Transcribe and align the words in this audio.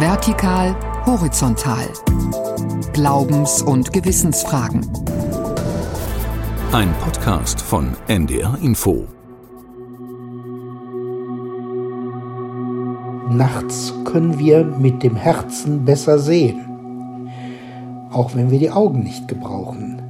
Vertikal, 0.00 0.74
horizontal. 1.06 1.86
Glaubens- 2.92 3.62
und 3.62 3.92
Gewissensfragen. 3.92 4.84
Ein 6.72 6.92
Podcast 6.94 7.60
von 7.60 7.92
NDR 8.08 8.58
Info. 8.60 9.06
Nachts 13.30 13.94
können 14.04 14.36
wir 14.36 14.64
mit 14.64 15.04
dem 15.04 15.14
Herzen 15.14 15.84
besser 15.84 16.18
sehen, 16.18 17.30
auch 18.10 18.34
wenn 18.34 18.50
wir 18.50 18.58
die 18.58 18.72
Augen 18.72 19.04
nicht 19.04 19.28
gebrauchen. 19.28 20.02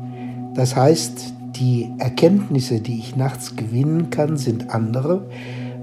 Das 0.55 0.75
heißt, 0.75 1.35
die 1.57 1.93
Erkenntnisse, 1.99 2.81
die 2.81 3.01
ich 3.01 3.17
nachts 3.17 3.55
gewinnen 3.55 4.09
kann, 4.09 4.39
sind 4.39 4.71
andere, 4.71 5.27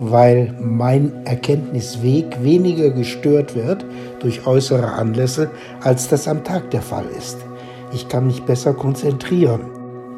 weil 0.03 0.55
mein 0.59 1.27
Erkenntnisweg 1.27 2.43
weniger 2.43 2.89
gestört 2.89 3.53
wird 3.53 3.85
durch 4.19 4.47
äußere 4.47 4.93
Anlässe, 4.93 5.51
als 5.81 6.09
das 6.09 6.27
am 6.27 6.43
Tag 6.43 6.71
der 6.71 6.81
Fall 6.81 7.05
ist. 7.15 7.37
Ich 7.93 8.09
kann 8.09 8.25
mich 8.25 8.41
besser 8.41 8.73
konzentrieren. 8.73 9.61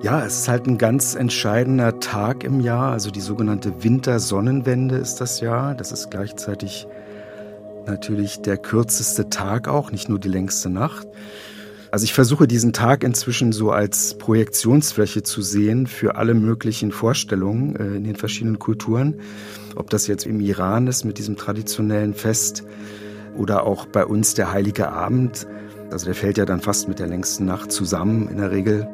Ja, 0.01 0.25
es 0.25 0.39
ist 0.39 0.47
halt 0.47 0.67
ein 0.67 0.77
ganz 0.77 1.15
entscheidender 1.15 1.99
Tag 1.99 2.45
im 2.45 2.61
Jahr, 2.61 2.93
also 2.93 3.11
die 3.11 3.19
sogenannte 3.19 3.83
Wintersonnenwende 3.83 4.95
ist 4.95 5.19
das 5.19 5.41
Jahr. 5.41 5.75
Das 5.75 5.91
ist 5.91 6.09
gleichzeitig 6.09 6.87
natürlich 7.85 8.41
der 8.41 8.57
kürzeste 8.57 9.29
Tag 9.29 9.67
auch, 9.67 9.91
nicht 9.91 10.07
nur 10.07 10.19
die 10.19 10.29
längste 10.29 10.69
Nacht. 10.69 11.07
Also 11.93 12.05
ich 12.05 12.13
versuche 12.15 12.47
diesen 12.47 12.73
Tag 12.73 13.03
inzwischen 13.03 13.51
so 13.51 13.69
als 13.69 14.17
Projektionsfläche 14.17 15.21
zu 15.21 15.43
sehen 15.43 15.85
für 15.85 16.15
alle 16.15 16.33
möglichen 16.33 16.91
Vorstellungen 16.91 17.75
äh, 17.75 17.97
in 17.97 18.03
den 18.03 18.15
verschiedenen 18.15 18.57
Kulturen. 18.57 19.19
Ob 19.75 19.91
das 19.91 20.07
jetzt 20.07 20.25
im 20.25 20.39
Iran 20.39 20.87
ist 20.87 21.03
mit 21.03 21.19
diesem 21.19 21.35
traditionellen 21.35 22.15
Fest 22.15 22.63
oder 23.37 23.67
auch 23.67 23.85
bei 23.85 24.07
uns 24.07 24.33
der 24.33 24.51
Heilige 24.51 24.89
Abend. 24.89 25.45
Also 25.91 26.07
der 26.07 26.15
fällt 26.15 26.39
ja 26.39 26.45
dann 26.45 26.61
fast 26.61 26.87
mit 26.87 26.97
der 26.97 27.05
längsten 27.05 27.45
Nacht 27.45 27.71
zusammen 27.71 28.27
in 28.27 28.37
der 28.37 28.49
Regel. 28.49 28.87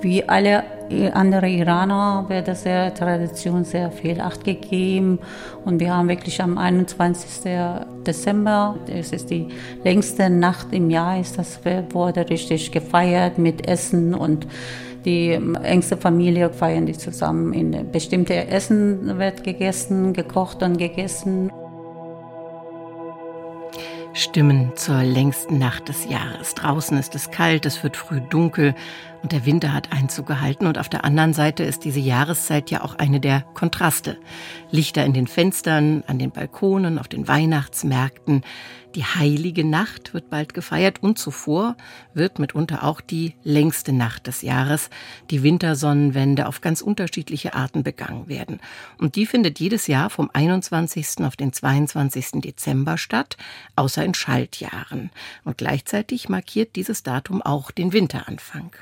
Wie 0.00 0.28
alle 0.28 0.64
anderen 1.12 1.50
Iraner 1.50 2.24
wird 2.28 2.64
der 2.64 2.94
Tradition 2.94 3.64
sehr 3.64 3.90
viel 3.90 4.20
Acht 4.20 4.44
gegeben. 4.44 5.18
Und 5.64 5.80
wir 5.80 5.94
haben 5.94 6.08
wirklich 6.08 6.40
am 6.40 6.56
21. 6.56 7.52
Dezember, 8.06 8.76
das 8.86 9.12
ist 9.12 9.30
die 9.30 9.48
längste 9.84 10.30
Nacht 10.30 10.68
im 10.72 10.90
Jahr, 10.90 11.20
ist 11.20 11.36
das 11.38 11.60
wurde 11.90 12.28
richtig 12.30 12.70
gefeiert 12.72 13.38
mit 13.38 13.68
Essen 13.68 14.14
und 14.14 14.46
die 15.04 15.30
engste 15.62 15.96
Familie 15.96 16.50
feiern 16.50 16.86
die 16.86 16.96
zusammen. 16.96 17.52
In 17.52 17.90
bestimmte 17.90 18.48
Essen 18.48 19.18
wird 19.18 19.44
gegessen, 19.44 20.12
gekocht 20.12 20.62
und 20.62 20.78
gegessen. 20.78 21.50
Stimmen 24.18 24.72
zur 24.74 25.04
längsten 25.04 25.58
Nacht 25.58 25.88
des 25.88 26.04
Jahres. 26.06 26.54
Draußen 26.54 26.98
ist 26.98 27.14
es 27.14 27.30
kalt, 27.30 27.64
es 27.66 27.84
wird 27.84 27.96
früh 27.96 28.20
dunkel 28.20 28.74
und 29.22 29.30
der 29.30 29.46
Winter 29.46 29.72
hat 29.72 29.92
Einzug 29.92 30.26
gehalten. 30.26 30.66
Und 30.66 30.76
auf 30.76 30.88
der 30.88 31.04
anderen 31.04 31.34
Seite 31.34 31.62
ist 31.62 31.84
diese 31.84 32.00
Jahreszeit 32.00 32.70
ja 32.72 32.82
auch 32.82 32.96
eine 32.96 33.20
der 33.20 33.42
Kontraste. 33.54 34.18
Lichter 34.72 35.04
in 35.04 35.12
den 35.12 35.28
Fenstern, 35.28 36.02
an 36.08 36.18
den 36.18 36.32
Balkonen, 36.32 36.98
auf 36.98 37.06
den 37.06 37.28
Weihnachtsmärkten. 37.28 38.42
Die 38.98 39.04
heilige 39.04 39.64
Nacht 39.64 40.12
wird 40.12 40.28
bald 40.28 40.54
gefeiert 40.54 41.04
und 41.04 41.20
zuvor 41.20 41.76
wird 42.14 42.40
mitunter 42.40 42.82
auch 42.82 43.00
die 43.00 43.36
längste 43.44 43.92
Nacht 43.92 44.26
des 44.26 44.42
Jahres, 44.42 44.90
die 45.30 45.44
Wintersonnenwende, 45.44 46.48
auf 46.48 46.60
ganz 46.60 46.80
unterschiedliche 46.80 47.54
Arten 47.54 47.84
begangen 47.84 48.26
werden. 48.26 48.58
Und 48.98 49.14
die 49.14 49.26
findet 49.26 49.60
jedes 49.60 49.86
Jahr 49.86 50.10
vom 50.10 50.30
21. 50.32 51.20
auf 51.20 51.36
den 51.36 51.52
22. 51.52 52.40
Dezember 52.40 52.98
statt, 52.98 53.36
außer 53.76 54.04
in 54.04 54.14
Schaltjahren. 54.14 55.12
Und 55.44 55.58
gleichzeitig 55.58 56.28
markiert 56.28 56.74
dieses 56.74 57.04
Datum 57.04 57.40
auch 57.40 57.70
den 57.70 57.92
Winteranfang. 57.92 58.72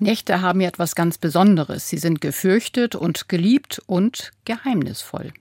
Nächte 0.00 0.42
haben 0.42 0.60
ja 0.60 0.66
etwas 0.66 0.96
ganz 0.96 1.16
Besonderes. 1.16 1.88
Sie 1.88 1.98
sind 1.98 2.20
gefürchtet 2.20 2.96
und 2.96 3.28
geliebt 3.28 3.80
und 3.86 4.32
geheimnisvoll. 4.44 5.32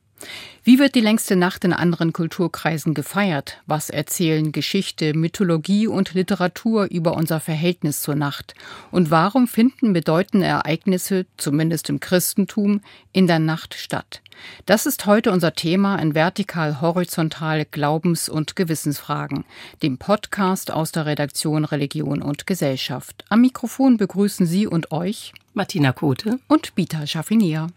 Wie 0.63 0.79
wird 0.79 0.95
die 0.95 1.01
längste 1.01 1.35
Nacht 1.35 1.63
in 1.63 1.71
anderen 1.71 2.11
Kulturkreisen 2.11 2.93
gefeiert? 2.93 3.61
Was 3.67 3.89
erzählen 3.89 4.51
Geschichte, 4.51 5.13
Mythologie 5.13 5.87
und 5.87 6.13
Literatur 6.13 6.87
über 6.91 7.15
unser 7.15 7.39
Verhältnis 7.39 8.01
zur 8.01 8.15
Nacht? 8.15 8.53
Und 8.91 9.09
warum 9.09 9.47
finden 9.47 9.93
bedeutende 9.93 10.45
Ereignisse, 10.45 11.25
zumindest 11.37 11.89
im 11.89 12.01
Christentum, 12.01 12.81
in 13.13 13.27
der 13.27 13.39
Nacht 13.39 13.75
statt? 13.75 14.21
Das 14.65 14.85
ist 14.85 15.05
heute 15.05 15.31
unser 15.31 15.53
Thema 15.53 15.95
in 15.97 16.13
Vertikal-Horizontal 16.13 17.65
Glaubens- 17.65 18.29
und 18.29 18.55
Gewissensfragen, 18.55 19.45
dem 19.81 19.97
Podcast 19.97 20.71
aus 20.71 20.91
der 20.91 21.05
Redaktion 21.05 21.63
Religion 21.65 22.21
und 22.21 22.45
Gesellschaft. 22.45 23.23
Am 23.29 23.41
Mikrofon 23.41 23.97
begrüßen 23.97 24.45
Sie 24.45 24.67
und 24.67 24.91
euch 24.91 25.33
Martina 25.53 25.91
Kote 25.93 26.39
und 26.47 26.75
Bita 26.75 27.07
Schaffinier. 27.07 27.67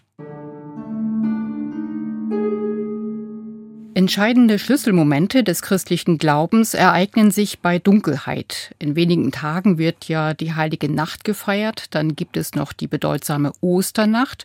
Entscheidende 3.93 4.61
Schlüsselmomente 4.61 5.43
des 5.43 5.63
christlichen 5.63 6.17
Glaubens 6.17 6.75
ereignen 6.75 7.33
sich 7.33 7.59
bei 7.59 7.81
Dunkelheit. 7.81 8.73
In 8.79 8.95
wenigen 8.95 9.33
Tagen 9.33 9.79
wird 9.79 10.05
ja 10.05 10.33
die 10.33 10.55
heilige 10.55 10.89
Nacht 10.89 11.25
gefeiert, 11.25 11.87
dann 11.91 12.15
gibt 12.15 12.37
es 12.37 12.55
noch 12.55 12.73
die 12.73 12.87
bedeutsame 12.87 13.53
Osternacht, 13.61 14.45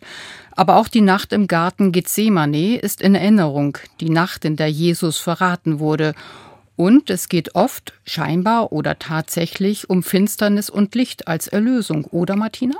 aber 0.50 0.76
auch 0.76 0.88
die 0.88 1.00
Nacht 1.00 1.32
im 1.32 1.46
Garten 1.46 1.92
Gethsemane 1.92 2.76
ist 2.76 3.00
in 3.00 3.14
Erinnerung, 3.14 3.78
die 4.00 4.10
Nacht, 4.10 4.44
in 4.44 4.56
der 4.56 4.68
Jesus 4.68 5.18
verraten 5.18 5.78
wurde 5.78 6.14
und 6.76 7.08
es 7.10 7.28
geht 7.28 7.54
oft, 7.54 7.94
scheinbar 8.04 8.70
oder 8.72 8.98
tatsächlich, 8.98 9.88
um 9.88 10.02
Finsternis 10.02 10.70
und 10.70 10.94
Licht 10.94 11.26
als 11.26 11.48
Erlösung, 11.48 12.04
oder 12.04 12.36
Martina? 12.36 12.76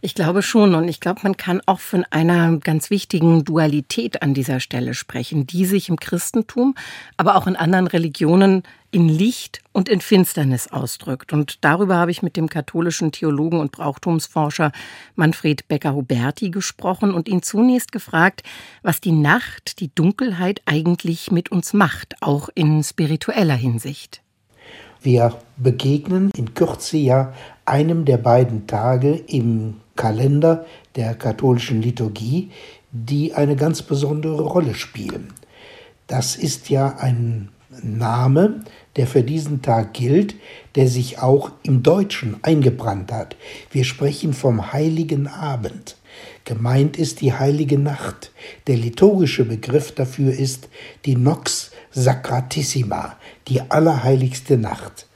Ich 0.00 0.14
glaube 0.14 0.42
schon. 0.42 0.74
Und 0.74 0.88
ich 0.88 1.00
glaube, 1.00 1.20
man 1.24 1.36
kann 1.36 1.60
auch 1.66 1.80
von 1.80 2.04
einer 2.10 2.56
ganz 2.58 2.90
wichtigen 2.90 3.44
Dualität 3.44 4.22
an 4.22 4.32
dieser 4.32 4.60
Stelle 4.60 4.94
sprechen, 4.94 5.46
die 5.46 5.66
sich 5.66 5.88
im 5.88 5.98
Christentum, 5.98 6.74
aber 7.16 7.36
auch 7.36 7.46
in 7.46 7.56
anderen 7.56 7.88
Religionen 7.88 8.62
in 8.92 9.08
Licht 9.08 9.62
und 9.72 9.88
in 9.88 10.00
Finsternis 10.00 10.68
ausdrückt. 10.68 11.32
Und 11.32 11.64
darüber 11.64 11.96
habe 11.96 12.10
ich 12.10 12.22
mit 12.22 12.36
dem 12.36 12.48
katholischen 12.48 13.10
Theologen 13.10 13.58
und 13.58 13.72
Brauchtumsforscher 13.72 14.70
Manfred 15.16 15.66
Becker-Huberti 15.66 16.50
gesprochen 16.50 17.12
und 17.12 17.26
ihn 17.26 17.42
zunächst 17.42 17.90
gefragt, 17.90 18.42
was 18.82 19.00
die 19.00 19.12
Nacht, 19.12 19.80
die 19.80 19.92
Dunkelheit 19.94 20.60
eigentlich 20.66 21.30
mit 21.30 21.50
uns 21.50 21.72
macht, 21.72 22.16
auch 22.20 22.50
in 22.54 22.84
spiritueller 22.84 23.56
Hinsicht. 23.56 24.22
Wir 25.00 25.36
begegnen 25.56 26.30
in 26.36 26.54
Kürze 26.54 26.98
ja 26.98 27.32
einem 27.64 28.04
der 28.04 28.18
beiden 28.18 28.66
Tage 28.66 29.14
im 29.14 29.80
Kalender 29.96 30.66
der 30.96 31.14
katholischen 31.14 31.82
Liturgie, 31.82 32.50
die 32.92 33.32
eine 33.32 33.56
ganz 33.56 33.82
besondere 33.82 34.42
Rolle 34.42 34.74
spielen. 34.74 35.32
Das 36.06 36.36
ist 36.36 36.68
ja 36.68 36.96
ein 36.98 37.48
Name, 37.82 38.64
der 38.96 39.06
für 39.06 39.22
diesen 39.22 39.62
Tag 39.62 39.94
gilt, 39.94 40.34
der 40.74 40.88
sich 40.88 41.18
auch 41.18 41.50
im 41.62 41.82
Deutschen 41.82 42.36
eingebrannt 42.42 43.12
hat. 43.12 43.36
Wir 43.70 43.84
sprechen 43.84 44.32
vom 44.32 44.72
heiligen 44.72 45.26
Abend. 45.26 45.96
Gemeint 46.44 46.98
ist 46.98 47.20
die 47.20 47.32
heilige 47.32 47.78
Nacht. 47.78 48.32
Der 48.66 48.76
liturgische 48.76 49.44
Begriff 49.44 49.92
dafür 49.92 50.32
ist 50.32 50.68
die 51.04 51.16
Nox 51.16 51.70
Sacratissima, 51.92 53.16
die 53.48 53.60
allerheiligste 53.62 54.56
Nacht. 54.58 55.06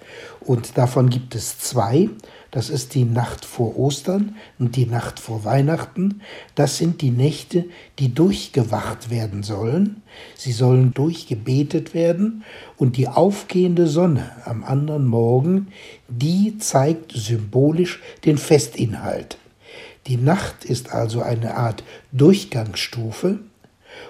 Und 0.41 0.79
davon 0.79 1.11
gibt 1.11 1.35
es 1.35 1.59
zwei. 1.59 2.09
Das 2.57 2.71
ist 2.71 2.95
die 2.95 3.05
Nacht 3.05 3.45
vor 3.45 3.79
Ostern 3.79 4.35
und 4.59 4.77
die 4.77 4.87
Nacht 4.87 5.21
vor 5.21 5.45
Weihnachten. 5.45 6.23
Das 6.55 6.79
sind 6.79 7.03
die 7.03 7.11
Nächte, 7.11 7.67
die 7.99 8.15
durchgewacht 8.15 9.11
werden 9.11 9.43
sollen. 9.43 10.01
Sie 10.37 10.53
sollen 10.53 10.95
durchgebetet 10.95 11.93
werden. 11.93 12.45
Und 12.79 12.97
die 12.97 13.09
aufgehende 13.09 13.87
Sonne 13.87 14.31
am 14.47 14.65
anderen 14.65 15.05
Morgen, 15.05 15.69
die 16.09 16.57
zeigt 16.57 17.13
symbolisch 17.13 18.01
den 18.25 18.39
Festinhalt. 18.39 19.37
Die 20.07 20.17
Nacht 20.17 20.65
ist 20.65 20.93
also 20.93 21.21
eine 21.21 21.59
Art 21.59 21.85
Durchgangsstufe 22.13 23.39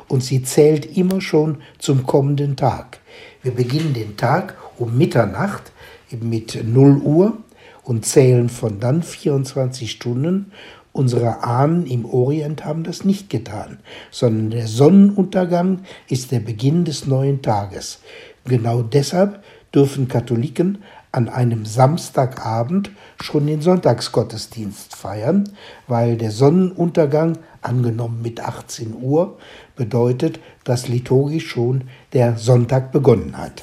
und 0.07 0.23
sie 0.23 0.45
zählt 0.45 0.97
immer 0.97 1.21
schon 1.21 1.63
zum 1.81 2.07
kommenden 2.07 2.55
Tag. 2.55 3.01
Wir 3.43 3.51
beginnen 3.51 3.93
den 3.93 4.17
Tag 4.17 4.57
um 4.79 4.97
Mitternacht 4.97 5.73
mit 6.13 6.63
0 6.65 6.99
Uhr 6.99 7.39
und 7.87 8.05
zählen 8.05 8.49
von 8.49 8.81
dann 8.81 9.03
24 9.03 9.91
Stunden. 9.91 10.53
Unsere 10.93 11.45
Ahnen 11.45 11.87
im 11.87 12.05
Orient 12.05 12.65
haben 12.65 12.83
das 12.83 13.05
nicht 13.05 13.31
getan, 13.31 13.79
sondern 14.11 14.51
der 14.51 14.67
Sonnenuntergang 14.67 15.83
ist 16.09 16.33
der 16.33 16.41
Beginn 16.41 16.85
des 16.85 17.07
neuen 17.07 17.43
Tages. 17.43 18.01
Genau 18.45 18.83
deshalb 18.83 19.43
dürfen 19.75 20.09
Katholiken 20.09 20.79
an 21.13 21.29
einem 21.29 21.65
Samstagabend 21.65 22.91
schon 23.21 23.47
den 23.47 23.61
Sonntagsgottesdienst 23.61 24.97
feiern, 24.97 25.49
weil 25.87 26.17
der 26.17 26.31
Sonnenuntergang, 26.31 27.39
angenommen 27.63 28.21
mit 28.23 28.41
18 28.41 28.95
Uhr, 29.01 29.39
bedeutet, 29.77 30.41
dass 30.65 30.89
liturgisch 30.89 31.49
schon 31.49 31.85
der 32.13 32.37
Sonntag 32.37 32.91
begonnen 32.93 33.37
hat. 33.37 33.63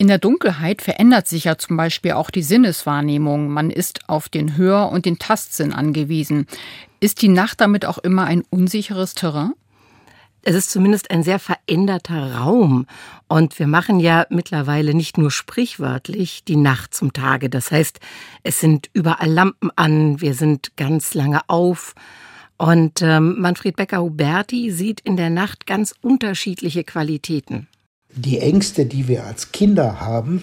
In 0.00 0.06
der 0.06 0.18
Dunkelheit 0.18 0.80
verändert 0.80 1.26
sich 1.26 1.44
ja 1.44 1.58
zum 1.58 1.76
Beispiel 1.76 2.12
auch 2.12 2.30
die 2.30 2.44
Sinneswahrnehmung. 2.44 3.48
Man 3.48 3.68
ist 3.68 4.08
auf 4.08 4.28
den 4.28 4.56
Hör- 4.56 4.92
und 4.92 5.06
den 5.06 5.18
Tastsinn 5.18 5.72
angewiesen. 5.72 6.46
Ist 7.00 7.20
die 7.20 7.28
Nacht 7.28 7.60
damit 7.60 7.84
auch 7.84 7.98
immer 7.98 8.24
ein 8.24 8.44
unsicheres 8.48 9.14
Terrain? 9.14 9.54
Es 10.42 10.54
ist 10.54 10.70
zumindest 10.70 11.10
ein 11.10 11.24
sehr 11.24 11.40
veränderter 11.40 12.36
Raum. 12.36 12.86
Und 13.26 13.58
wir 13.58 13.66
machen 13.66 13.98
ja 13.98 14.24
mittlerweile 14.30 14.94
nicht 14.94 15.18
nur 15.18 15.32
sprichwörtlich 15.32 16.44
die 16.44 16.56
Nacht 16.56 16.94
zum 16.94 17.12
Tage. 17.12 17.50
Das 17.50 17.72
heißt, 17.72 17.98
es 18.44 18.60
sind 18.60 18.88
überall 18.92 19.30
Lampen 19.30 19.72
an, 19.74 20.20
wir 20.20 20.34
sind 20.34 20.76
ganz 20.76 21.14
lange 21.14 21.40
auf. 21.48 21.96
Und 22.56 23.02
ähm, 23.02 23.40
Manfred 23.40 23.74
Becker-Huberti 23.74 24.70
sieht 24.70 25.00
in 25.00 25.16
der 25.16 25.30
Nacht 25.30 25.66
ganz 25.66 25.92
unterschiedliche 26.02 26.84
Qualitäten. 26.84 27.66
Die 28.20 28.40
Ängste, 28.40 28.84
die 28.84 29.06
wir 29.06 29.26
als 29.26 29.52
Kinder 29.52 30.00
haben, 30.00 30.42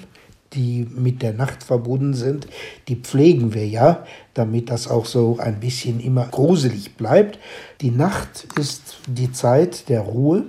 die 0.53 0.87
mit 0.95 1.21
der 1.21 1.33
Nacht 1.33 1.61
verbunden 1.61 2.13
sind, 2.13 2.47
die 2.87 2.95
pflegen 2.95 3.53
wir 3.53 3.67
ja, 3.67 4.05
damit 4.33 4.69
das 4.69 4.87
auch 4.87 5.05
so 5.05 5.39
ein 5.39 5.59
bisschen 5.59 5.99
immer 5.99 6.25
gruselig 6.25 6.95
bleibt. 6.95 7.37
Die 7.81 7.91
Nacht 7.91 8.47
ist 8.57 8.99
die 9.07 9.33
Zeit 9.33 9.89
der 9.89 9.99
Ruhe, 10.01 10.45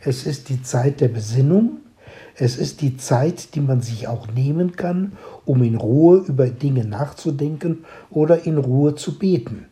es 0.00 0.24
ist 0.24 0.48
die 0.48 0.62
Zeit 0.62 1.02
der 1.02 1.08
Besinnung, 1.08 1.80
es 2.34 2.56
ist 2.56 2.80
die 2.80 2.96
Zeit, 2.96 3.54
die 3.54 3.60
man 3.60 3.82
sich 3.82 4.08
auch 4.08 4.28
nehmen 4.32 4.72
kann, 4.72 5.18
um 5.44 5.62
in 5.62 5.76
Ruhe 5.76 6.24
über 6.26 6.46
Dinge 6.46 6.86
nachzudenken 6.86 7.84
oder 8.08 8.46
in 8.46 8.56
Ruhe 8.56 8.94
zu 8.94 9.18
beten. 9.18 9.66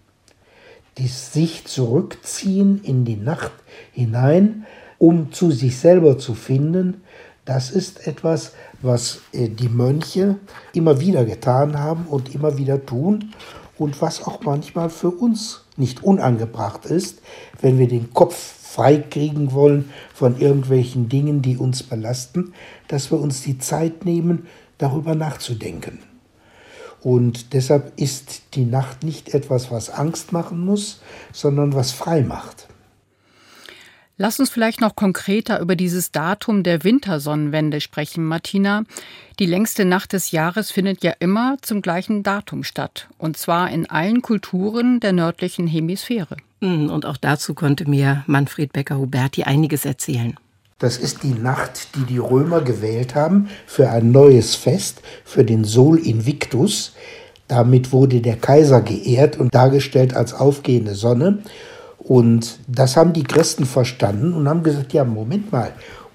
Dies 0.98 1.32
sich 1.32 1.64
zurückziehen 1.64 2.82
in 2.82 3.06
die 3.06 3.16
Nacht 3.16 3.52
hinein, 3.92 4.66
um 4.98 5.32
zu 5.32 5.50
sich 5.50 5.78
selber 5.78 6.18
zu 6.18 6.34
finden, 6.34 7.02
das 7.44 7.70
ist 7.70 8.06
etwas, 8.06 8.52
was 8.82 9.20
äh, 9.32 9.48
die 9.48 9.68
Mönche 9.68 10.36
immer 10.72 11.00
wieder 11.00 11.24
getan 11.24 11.78
haben 11.78 12.06
und 12.06 12.34
immer 12.34 12.58
wieder 12.58 12.84
tun 12.84 13.32
und 13.78 14.00
was 14.02 14.24
auch 14.24 14.42
manchmal 14.42 14.90
für 14.90 15.10
uns 15.10 15.64
nicht 15.76 16.02
unangebracht 16.02 16.86
ist, 16.86 17.20
wenn 17.60 17.78
wir 17.78 17.88
den 17.88 18.12
Kopf 18.12 18.34
freikriegen 18.34 19.52
wollen 19.52 19.90
von 20.12 20.38
irgendwelchen 20.40 21.08
Dingen, 21.08 21.40
die 21.40 21.56
uns 21.56 21.82
belasten, 21.82 22.52
dass 22.88 23.10
wir 23.10 23.20
uns 23.20 23.42
die 23.42 23.58
Zeit 23.58 24.04
nehmen, 24.04 24.46
darüber 24.78 25.14
nachzudenken. 25.14 26.00
Und 27.02 27.52
deshalb 27.52 27.92
ist 28.00 28.54
die 28.54 28.64
Nacht 28.64 29.04
nicht 29.04 29.32
etwas, 29.32 29.70
was 29.70 29.90
Angst 29.90 30.32
machen 30.32 30.64
muss, 30.64 31.00
sondern 31.32 31.74
was 31.74 31.92
frei 31.92 32.22
macht. 32.22 32.66
Lass 34.18 34.40
uns 34.40 34.48
vielleicht 34.48 34.80
noch 34.80 34.96
konkreter 34.96 35.60
über 35.60 35.76
dieses 35.76 36.10
Datum 36.10 36.62
der 36.62 36.84
Wintersonnenwende 36.84 37.82
sprechen, 37.82 38.24
Martina. 38.24 38.84
Die 39.38 39.44
längste 39.44 39.84
Nacht 39.84 40.14
des 40.14 40.30
Jahres 40.30 40.70
findet 40.70 41.04
ja 41.04 41.12
immer 41.18 41.58
zum 41.60 41.82
gleichen 41.82 42.22
Datum 42.22 42.64
statt, 42.64 43.08
und 43.18 43.36
zwar 43.36 43.70
in 43.70 43.90
allen 43.90 44.22
Kulturen 44.22 45.00
der 45.00 45.12
nördlichen 45.12 45.66
Hemisphäre. 45.66 46.38
Hm, 46.62 46.88
und 46.88 47.04
auch 47.04 47.18
dazu 47.18 47.52
konnte 47.52 47.90
mir 47.90 48.24
Manfred 48.26 48.72
Becker-Huberti 48.72 49.42
einiges 49.42 49.84
erzählen. 49.84 50.34
Das 50.78 50.96
ist 50.96 51.22
die 51.22 51.34
Nacht, 51.34 51.94
die 51.94 52.04
die 52.04 52.18
Römer 52.18 52.62
gewählt 52.62 53.14
haben 53.14 53.50
für 53.66 53.90
ein 53.90 54.12
neues 54.12 54.54
Fest, 54.54 55.02
für 55.26 55.44
den 55.44 55.64
Sol 55.64 55.98
Invictus. 55.98 56.94
Damit 57.48 57.92
wurde 57.92 58.22
der 58.22 58.36
Kaiser 58.36 58.80
geehrt 58.80 59.38
und 59.38 59.54
dargestellt 59.54 60.16
als 60.16 60.32
aufgehende 60.32 60.94
Sonne. 60.94 61.42
Und 62.06 62.60
das 62.68 62.96
haben 62.96 63.12
die 63.12 63.24
Christen 63.24 63.66
verstanden 63.66 64.32
und 64.32 64.48
haben 64.48 64.62
gesagt, 64.62 64.92
ja, 64.92 65.02
Moment 65.04 65.50
mal, 65.50 65.72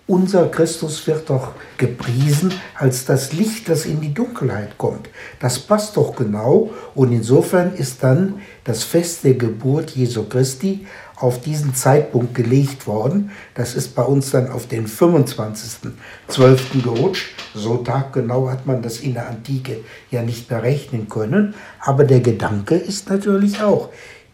unser 0.07 0.47
Christus 0.47 1.05
wird 1.05 1.29
doch 1.29 1.51
gepriesen 1.77 2.53
als 2.75 3.05
das 3.05 3.33
Licht, 3.33 3.67
das 3.69 3.85
in 3.85 3.99
die 4.01 4.13
Dunkelheit 4.13 4.77
kommt. 4.77 5.09
Das 5.39 5.59
passt 5.59 5.97
doch 5.97 6.15
genau. 6.15 6.69
Und 6.95 7.11
insofern 7.11 7.73
ist 7.75 8.03
dann 8.03 8.35
das 8.63 8.83
Fest 8.83 9.23
der 9.25 9.33
Geburt 9.33 9.91
Jesu 9.91 10.23
Christi 10.23 10.85
auf 11.17 11.41
diesen 11.41 11.75
Zeitpunkt 11.75 12.35
gelegt 12.35 12.87
worden. 12.87 13.31
Das 13.53 13.75
ist 13.75 13.93
bei 13.93 14.03
uns 14.03 14.31
dann 14.31 14.49
auf 14.49 14.67
den 14.67 14.87
25.12. 14.87 16.81
gerutscht. 16.83 17.29
So 17.53 17.77
taggenau 17.77 18.49
hat 18.49 18.65
man 18.65 18.81
das 18.81 18.99
in 18.99 19.13
der 19.13 19.29
Antike 19.29 19.77
ja 20.09 20.23
nicht 20.23 20.47
berechnen 20.47 21.09
können. 21.09 21.53
Aber 21.79 22.05
der 22.05 22.21
Gedanke 22.21 22.75
ist 22.75 23.09
natürlich 23.09 23.61
auch, 23.61 23.89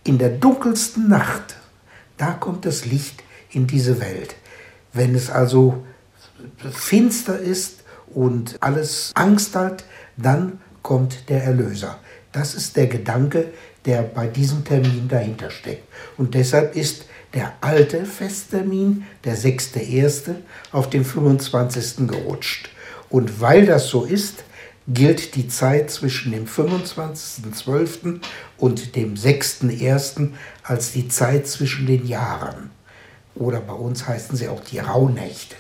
in 0.08 0.18
der 0.18 0.30
dunkelsten 0.30 1.10
Nacht, 1.10 1.56
da 2.18 2.32
kommt 2.32 2.66
das 2.66 2.86
Licht 2.86 3.24
in 3.52 3.68
diese 3.68 4.00
Welt. 4.00 4.36
Wenn 4.94 5.14
es 5.14 5.30
also 5.30 5.84
finster 6.72 7.38
ist 7.38 7.84
und 8.14 8.58
alles 8.62 9.12
Angst 9.16 9.56
hat, 9.56 9.84
dann 10.16 10.60
kommt 10.82 11.30
der 11.30 11.44
Erlöser. 11.44 12.00
Das 12.32 12.56
ist 12.56 12.78
der 12.78 12.88
Gedanke, 12.88 13.52
der 13.86 14.02
bei 14.02 14.28
diesem 14.28 14.64
Termin 14.64 15.08
dahinter 15.08 15.50
steckt. 15.50 15.88
Und 16.18 16.34
deshalb 16.34 16.76
ist 16.76 17.06
der 17.34 17.54
alte 17.62 18.06
Festtermin, 18.06 19.06
der 19.26 19.38
6.1., 19.38 20.36
auf 20.72 20.90
den 20.90 21.04
25. 21.04 22.08
gerutscht. 22.08 22.70
Und 23.10 23.42
weil 23.42 23.66
das 23.66 23.88
so 23.88 24.06
ist, 24.06 24.44
gilt 24.88 25.36
die 25.36 25.48
Zeit 25.48 25.92
zwischen 25.92 26.32
dem 26.32 26.46
25.12. 26.46 28.22
und 28.58 28.96
dem 28.96 29.16
6.1. 29.16 30.30
als 30.64 30.94
die 30.94 31.10
Zeit 31.10 31.48
zwischen 31.48 31.86
den 31.86 32.08
Jahren. 32.08 32.72
Oder 33.36 33.60
bei 33.60 33.74
uns 33.74 34.08
heißen 34.08 34.36
sie 34.36 34.48
auch 34.48 34.62
die 34.62 34.80
Rauhnächte, 34.80 35.56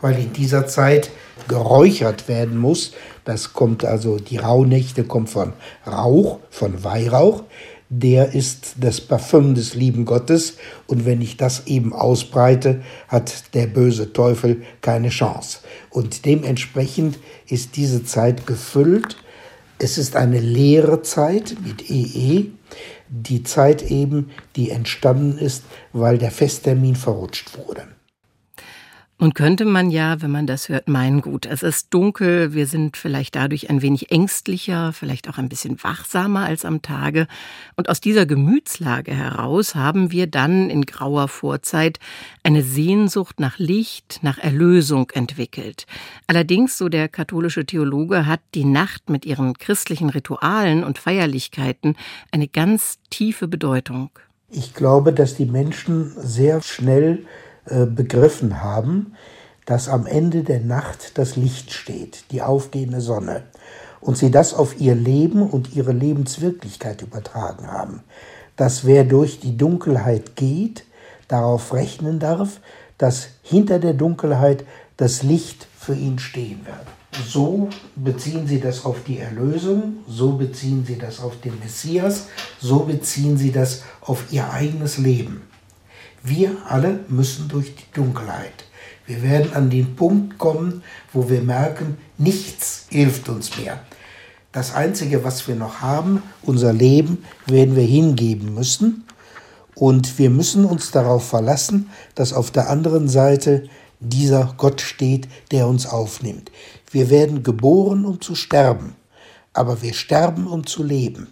weil 0.00 0.18
in 0.18 0.32
dieser 0.32 0.66
Zeit 0.66 1.10
geräuchert 1.48 2.28
werden 2.28 2.58
muss. 2.58 2.92
Das 3.24 3.52
kommt 3.54 3.84
also, 3.84 4.18
die 4.18 4.36
Rauhnächte 4.36 5.04
kommt 5.04 5.30
von 5.30 5.54
Rauch, 5.86 6.38
von 6.50 6.84
Weihrauch 6.84 7.44
der 7.88 8.34
ist 8.34 8.76
das 8.80 9.00
Parfüm 9.00 9.54
des 9.54 9.74
lieben 9.74 10.04
Gottes 10.04 10.56
und 10.86 11.06
wenn 11.06 11.20
ich 11.22 11.36
das 11.36 11.66
eben 11.66 11.92
ausbreite, 11.92 12.82
hat 13.08 13.54
der 13.54 13.66
böse 13.66 14.12
Teufel 14.12 14.62
keine 14.80 15.10
Chance. 15.10 15.60
Und 15.90 16.24
dementsprechend 16.24 17.18
ist 17.48 17.76
diese 17.76 18.04
Zeit 18.04 18.46
gefüllt. 18.46 19.16
Es 19.78 19.98
ist 19.98 20.16
eine 20.16 20.40
leere 20.40 21.02
Zeit 21.02 21.56
mit 21.64 21.90
EE, 21.90 22.46
die 23.08 23.42
Zeit 23.44 23.82
eben, 23.90 24.30
die 24.56 24.70
entstanden 24.70 25.38
ist, 25.38 25.64
weil 25.92 26.18
der 26.18 26.30
Festtermin 26.30 26.96
verrutscht 26.96 27.56
wurde. 27.56 27.95
Nun 29.18 29.32
könnte 29.32 29.64
man 29.64 29.90
ja, 29.90 30.20
wenn 30.20 30.30
man 30.30 30.46
das 30.46 30.68
hört, 30.68 30.88
meinen, 30.88 31.22
gut, 31.22 31.46
es 31.46 31.62
ist 31.62 31.94
dunkel, 31.94 32.52
wir 32.52 32.66
sind 32.66 32.98
vielleicht 32.98 33.34
dadurch 33.34 33.70
ein 33.70 33.80
wenig 33.80 34.10
ängstlicher, 34.10 34.92
vielleicht 34.92 35.30
auch 35.30 35.38
ein 35.38 35.48
bisschen 35.48 35.82
wachsamer 35.82 36.44
als 36.44 36.66
am 36.66 36.82
Tage. 36.82 37.26
Und 37.76 37.88
aus 37.88 38.02
dieser 38.02 38.26
Gemütslage 38.26 39.14
heraus 39.14 39.74
haben 39.74 40.12
wir 40.12 40.26
dann 40.26 40.68
in 40.68 40.82
grauer 40.82 41.28
Vorzeit 41.28 41.98
eine 42.42 42.62
Sehnsucht 42.62 43.40
nach 43.40 43.58
Licht, 43.58 44.18
nach 44.20 44.36
Erlösung 44.36 45.08
entwickelt. 45.14 45.86
Allerdings, 46.26 46.76
so 46.76 46.90
der 46.90 47.08
katholische 47.08 47.64
Theologe, 47.64 48.26
hat 48.26 48.40
die 48.54 48.66
Nacht 48.66 49.08
mit 49.08 49.24
ihren 49.24 49.54
christlichen 49.54 50.10
Ritualen 50.10 50.84
und 50.84 50.98
Feierlichkeiten 50.98 51.96
eine 52.32 52.48
ganz 52.48 52.98
tiefe 53.08 53.48
Bedeutung. 53.48 54.10
Ich 54.50 54.74
glaube, 54.74 55.14
dass 55.14 55.36
die 55.36 55.46
Menschen 55.46 56.12
sehr 56.16 56.60
schnell 56.60 57.24
begriffen 57.66 58.62
haben, 58.62 59.14
dass 59.64 59.88
am 59.88 60.06
Ende 60.06 60.44
der 60.44 60.60
Nacht 60.60 61.18
das 61.18 61.36
Licht 61.36 61.72
steht, 61.72 62.24
die 62.30 62.42
aufgehende 62.42 63.00
Sonne, 63.00 63.42
und 64.00 64.16
sie 64.16 64.30
das 64.30 64.54
auf 64.54 64.80
ihr 64.80 64.94
Leben 64.94 65.42
und 65.42 65.74
ihre 65.74 65.92
Lebenswirklichkeit 65.92 67.02
übertragen 67.02 67.66
haben, 67.66 68.04
dass 68.54 68.84
wer 68.84 69.04
durch 69.04 69.40
die 69.40 69.56
Dunkelheit 69.56 70.36
geht, 70.36 70.84
darauf 71.28 71.74
rechnen 71.74 72.20
darf, 72.20 72.60
dass 72.98 73.28
hinter 73.42 73.78
der 73.78 73.94
Dunkelheit 73.94 74.64
das 74.96 75.22
Licht 75.22 75.66
für 75.78 75.94
ihn 75.94 76.18
stehen 76.18 76.64
wird. 76.64 77.24
So 77.26 77.68
beziehen 77.96 78.46
sie 78.46 78.60
das 78.60 78.84
auf 78.84 79.02
die 79.04 79.18
Erlösung, 79.18 79.98
so 80.06 80.32
beziehen 80.32 80.84
sie 80.86 80.98
das 80.98 81.20
auf 81.20 81.40
den 81.40 81.58
Messias, 81.58 82.28
so 82.60 82.80
beziehen 82.80 83.36
sie 83.36 83.50
das 83.50 83.82
auf 84.02 84.30
ihr 84.30 84.50
eigenes 84.50 84.98
Leben. 84.98 85.42
Wir 86.28 86.56
alle 86.68 87.04
müssen 87.06 87.46
durch 87.46 87.76
die 87.76 87.94
Dunkelheit. 87.94 88.64
Wir 89.06 89.22
werden 89.22 89.52
an 89.54 89.70
den 89.70 89.94
Punkt 89.94 90.38
kommen, 90.38 90.82
wo 91.12 91.30
wir 91.30 91.40
merken, 91.40 91.98
nichts 92.18 92.86
hilft 92.90 93.28
uns 93.28 93.56
mehr. 93.56 93.78
Das 94.50 94.74
Einzige, 94.74 95.22
was 95.22 95.46
wir 95.46 95.54
noch 95.54 95.82
haben, 95.82 96.24
unser 96.42 96.72
Leben, 96.72 97.24
werden 97.46 97.76
wir 97.76 97.84
hingeben 97.84 98.54
müssen. 98.54 99.04
Und 99.76 100.18
wir 100.18 100.30
müssen 100.30 100.64
uns 100.64 100.90
darauf 100.90 101.28
verlassen, 101.28 101.90
dass 102.16 102.32
auf 102.32 102.50
der 102.50 102.70
anderen 102.70 103.08
Seite 103.08 103.68
dieser 104.00 104.52
Gott 104.56 104.80
steht, 104.80 105.28
der 105.52 105.68
uns 105.68 105.86
aufnimmt. 105.86 106.50
Wir 106.90 107.08
werden 107.08 107.44
geboren, 107.44 108.04
um 108.04 108.20
zu 108.20 108.34
sterben, 108.34 108.96
aber 109.52 109.80
wir 109.80 109.94
sterben, 109.94 110.48
um 110.48 110.66
zu 110.66 110.82
leben. 110.82 111.28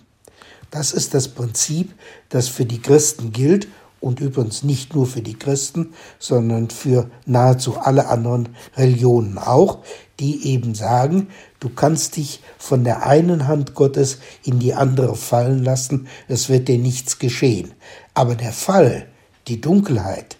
Das 0.71 0.93
ist 0.93 1.15
das 1.15 1.27
Prinzip, 1.27 1.93
das 2.29 2.47
für 2.47 2.65
die 2.65 2.81
Christen 2.81 3.33
gilt 3.33 3.67
und 4.04 4.20
übrigens 4.20 4.62
nicht 4.62 4.94
nur 4.94 5.06
für 5.06 5.23
die 5.23 5.34
Christen, 5.34 5.94
sondern 6.18 6.68
für 6.68 7.11
nahezu 7.25 7.78
alle 7.78 8.08
anderen 8.08 8.50
Religionen 8.76 9.38
auch, 9.38 9.78
die 10.20 10.46
eben 10.46 10.75
sagen, 10.75 11.28
du 11.58 11.70
kannst 11.70 12.16
dich 12.16 12.40
von 12.58 12.84
der 12.84 13.06
einen 13.06 13.49
Hand 13.49 13.75
Gottes 13.75 14.18
in 14.44 14.58
die 14.58 14.75
andere 14.75 15.16
fallen 15.16 15.64
lassen, 15.64 16.06
es 16.28 16.50
wird 16.50 16.68
dir 16.68 16.78
nichts 16.78 17.18
geschehen. 17.18 17.73
Aber 18.12 18.34
der 18.34 18.52
Fall, 18.52 19.08
die 19.49 19.61
Dunkelheit, 19.61 20.37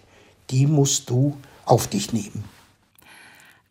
die 0.51 0.67
musst 0.67 1.09
du 1.09 1.35
auf 1.65 1.87
dich 1.87 2.13
nehmen. 2.13 2.43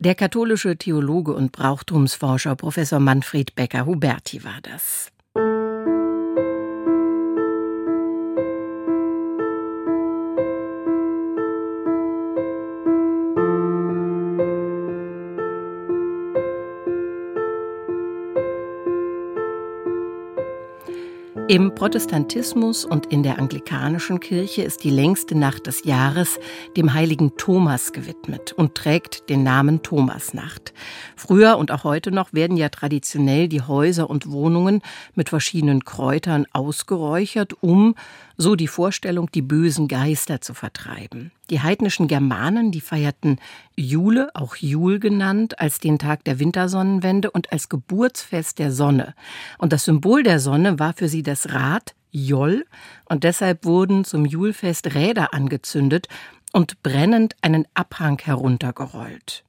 Der 0.01 0.17
katholische 0.17 0.77
Theologe 0.77 1.33
und 1.33 1.53
Brauchtumsforscher 1.53 2.57
Professor 2.57 2.99
Manfred 2.99 3.55
Becker-Huberti 3.55 4.43
war 4.43 4.59
das. 4.61 5.14
Im 21.55 21.73
Protestantismus 21.73 22.85
und 22.85 23.07
in 23.13 23.23
der 23.23 23.39
anglikanischen 23.39 24.19
Kirche 24.19 24.63
ist 24.63 24.83
die 24.83 24.91
längste 24.91 25.39
Nacht 25.39 25.69
des 25.69 25.85
Jahres 25.85 26.41
dem 26.77 26.95
heiligen 26.95 27.37
Thomas 27.37 27.93
gewidmet 27.93 28.53
und 28.53 28.75
trägt 28.75 29.31
den 29.31 29.45
Namen 29.45 29.81
Thomasnacht. 29.81 30.75
Früher 31.15 31.57
und 31.57 31.71
auch 31.71 31.85
heute 31.85 32.11
noch 32.11 32.33
werden 32.33 32.57
ja 32.57 32.71
traditionell 32.71 33.47
die 33.47 33.63
Häuser 33.63 34.11
und 34.11 34.33
Wohnungen 34.33 34.83
mit 35.15 35.29
verschiedenen 35.29 35.85
Kräutern 35.85 36.47
ausgeräuchert, 36.53 37.53
um, 37.63 37.95
so 38.37 38.57
die 38.57 38.69
Vorstellung, 38.69 39.31
die 39.33 39.43
bösen 39.43 39.89
Geister 39.89 40.41
zu 40.41 40.55
vertreiben. 40.55 41.33
Die 41.51 41.61
heidnischen 41.61 42.09
Germanen, 42.09 42.73
die 42.73 42.81
feierten 42.81 43.39
Jule, 43.77 44.31
auch 44.35 44.57
Jul 44.57 44.99
genannt, 44.99 45.61
als 45.61 45.79
den 45.79 45.99
Tag 45.99 46.25
der 46.25 46.39
Wintersonnenwende 46.39 47.31
und 47.31 47.53
als 47.53 47.69
Geburtsfest 47.69 48.59
der 48.59 48.73
Sonne. 48.73 49.15
Und 49.59 49.73
das 49.73 49.85
Symbol 49.85 50.23
der 50.23 50.41
Sonne 50.41 50.79
war 50.79 50.95
für 50.95 51.09
sie 51.09 51.23
das 51.23 51.53
Rad, 51.53 51.95
Joll, 52.11 52.65
und 53.07 53.25
deshalb 53.25 53.65
wurden 53.65 54.05
zum 54.05 54.25
Julfest 54.25 54.95
Räder 54.95 55.35
angezündet 55.35 56.09
und 56.53 56.83
brennend 56.83 57.35
einen 57.43 57.67
Abhang 57.75 58.21
heruntergerollt. 58.23 59.45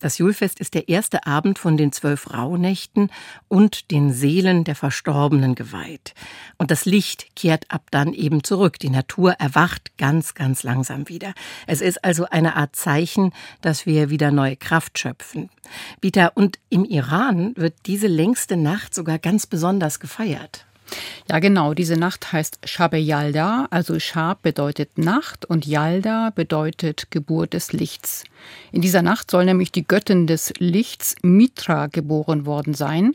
Das 0.00 0.18
Julfest 0.18 0.60
ist 0.60 0.74
der 0.74 0.88
erste 0.88 1.26
Abend 1.26 1.58
von 1.58 1.76
den 1.76 1.90
zwölf 1.90 2.32
Rauhnächten 2.32 3.10
und 3.48 3.90
den 3.90 4.12
Seelen 4.12 4.62
der 4.62 4.76
Verstorbenen 4.76 5.56
geweiht. 5.56 6.14
Und 6.56 6.70
das 6.70 6.84
Licht 6.84 7.34
kehrt 7.34 7.70
ab 7.70 7.86
dann 7.90 8.12
eben 8.12 8.44
zurück. 8.44 8.78
Die 8.78 8.90
Natur 8.90 9.32
erwacht 9.32 9.98
ganz, 9.98 10.34
ganz 10.34 10.62
langsam 10.62 11.08
wieder. 11.08 11.34
Es 11.66 11.80
ist 11.80 12.04
also 12.04 12.26
eine 12.26 12.54
Art 12.54 12.76
Zeichen, 12.76 13.32
dass 13.60 13.86
wir 13.86 14.08
wieder 14.08 14.30
neue 14.30 14.56
Kraft 14.56 14.98
schöpfen. 14.98 15.50
Vita, 16.00 16.28
und 16.28 16.58
im 16.68 16.84
Iran 16.84 17.54
wird 17.56 17.74
diese 17.86 18.06
längste 18.06 18.56
Nacht 18.56 18.94
sogar 18.94 19.18
ganz 19.18 19.46
besonders 19.46 19.98
gefeiert. 19.98 20.67
Ja, 21.28 21.38
genau. 21.38 21.74
Diese 21.74 21.96
Nacht 21.96 22.32
heißt 22.32 22.60
Shabe 22.64 22.98
Yalda. 22.98 23.66
Also 23.70 23.98
Shab 23.98 24.42
bedeutet 24.42 24.98
Nacht 24.98 25.44
und 25.44 25.66
Yalda 25.66 26.30
bedeutet 26.34 27.10
Geburt 27.10 27.52
des 27.52 27.72
Lichts. 27.72 28.24
In 28.72 28.80
dieser 28.80 29.02
Nacht 29.02 29.30
soll 29.30 29.44
nämlich 29.44 29.72
die 29.72 29.86
Göttin 29.86 30.26
des 30.26 30.52
Lichts 30.58 31.16
Mitra 31.22 31.86
geboren 31.86 32.46
worden 32.46 32.74
sein. 32.74 33.14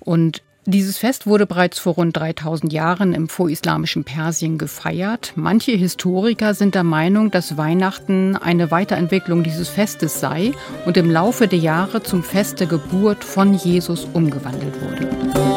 Und 0.00 0.42
dieses 0.70 0.98
Fest 0.98 1.26
wurde 1.26 1.46
bereits 1.46 1.78
vor 1.78 1.94
rund 1.94 2.14
3000 2.14 2.74
Jahren 2.74 3.14
im 3.14 3.30
vorislamischen 3.30 4.04
Persien 4.04 4.58
gefeiert. 4.58 5.32
Manche 5.34 5.72
Historiker 5.72 6.52
sind 6.52 6.74
der 6.74 6.84
Meinung, 6.84 7.30
dass 7.30 7.56
Weihnachten 7.56 8.36
eine 8.36 8.70
Weiterentwicklung 8.70 9.42
dieses 9.42 9.70
Festes 9.70 10.20
sei 10.20 10.52
und 10.84 10.98
im 10.98 11.10
Laufe 11.10 11.48
der 11.48 11.58
Jahre 11.58 12.02
zum 12.02 12.22
Fest 12.22 12.60
der 12.60 12.66
Geburt 12.66 13.24
von 13.24 13.54
Jesus 13.54 14.06
umgewandelt 14.12 14.74
wurde. 14.82 15.47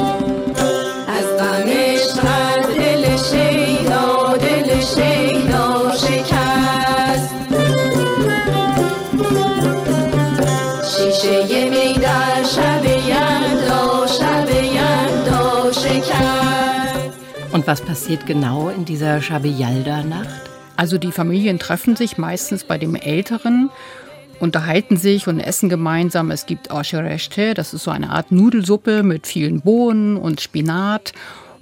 Und 17.62 17.68
was 17.68 17.82
passiert 17.82 18.26
genau 18.26 18.70
in 18.70 18.86
dieser 18.86 19.22
Shabiyalda-Nacht? 19.22 20.50
Also 20.78 20.98
die 20.98 21.12
Familien 21.12 21.60
treffen 21.60 21.96
sich 21.96 22.18
meistens 22.18 22.64
bei 22.64 22.80
dem 22.80 22.96
Älteren, 22.96 23.70
unterhalten 24.40 24.98
sich 24.98 25.28
und 25.28 25.40
essen 25.40 25.70
gemeinsam. 25.70 26.32
Es 26.32 26.48
gibt 26.48 26.72
Ashereshte, 26.72 27.54
das 27.54 27.76
ist 27.76 27.84
so 27.84 27.92
eine 27.92 28.10
Art 28.10 28.32
Nudelsuppe 28.32 29.04
mit 29.04 29.28
vielen 29.28 29.62
Bohnen 29.62 30.18
und 30.18 30.42
Spinat. 30.42 31.14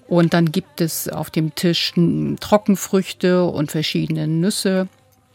Und 0.07 0.33
dann 0.33 0.53
gibt 0.53 0.79
es 0.79 1.09
auf 1.09 1.31
dem 1.31 1.53
Tisch 1.53 1.91
Trockenfrüchte 2.39 3.43
und 3.43 3.69
verschiedene 3.69 4.25
Nüsse 4.25 4.87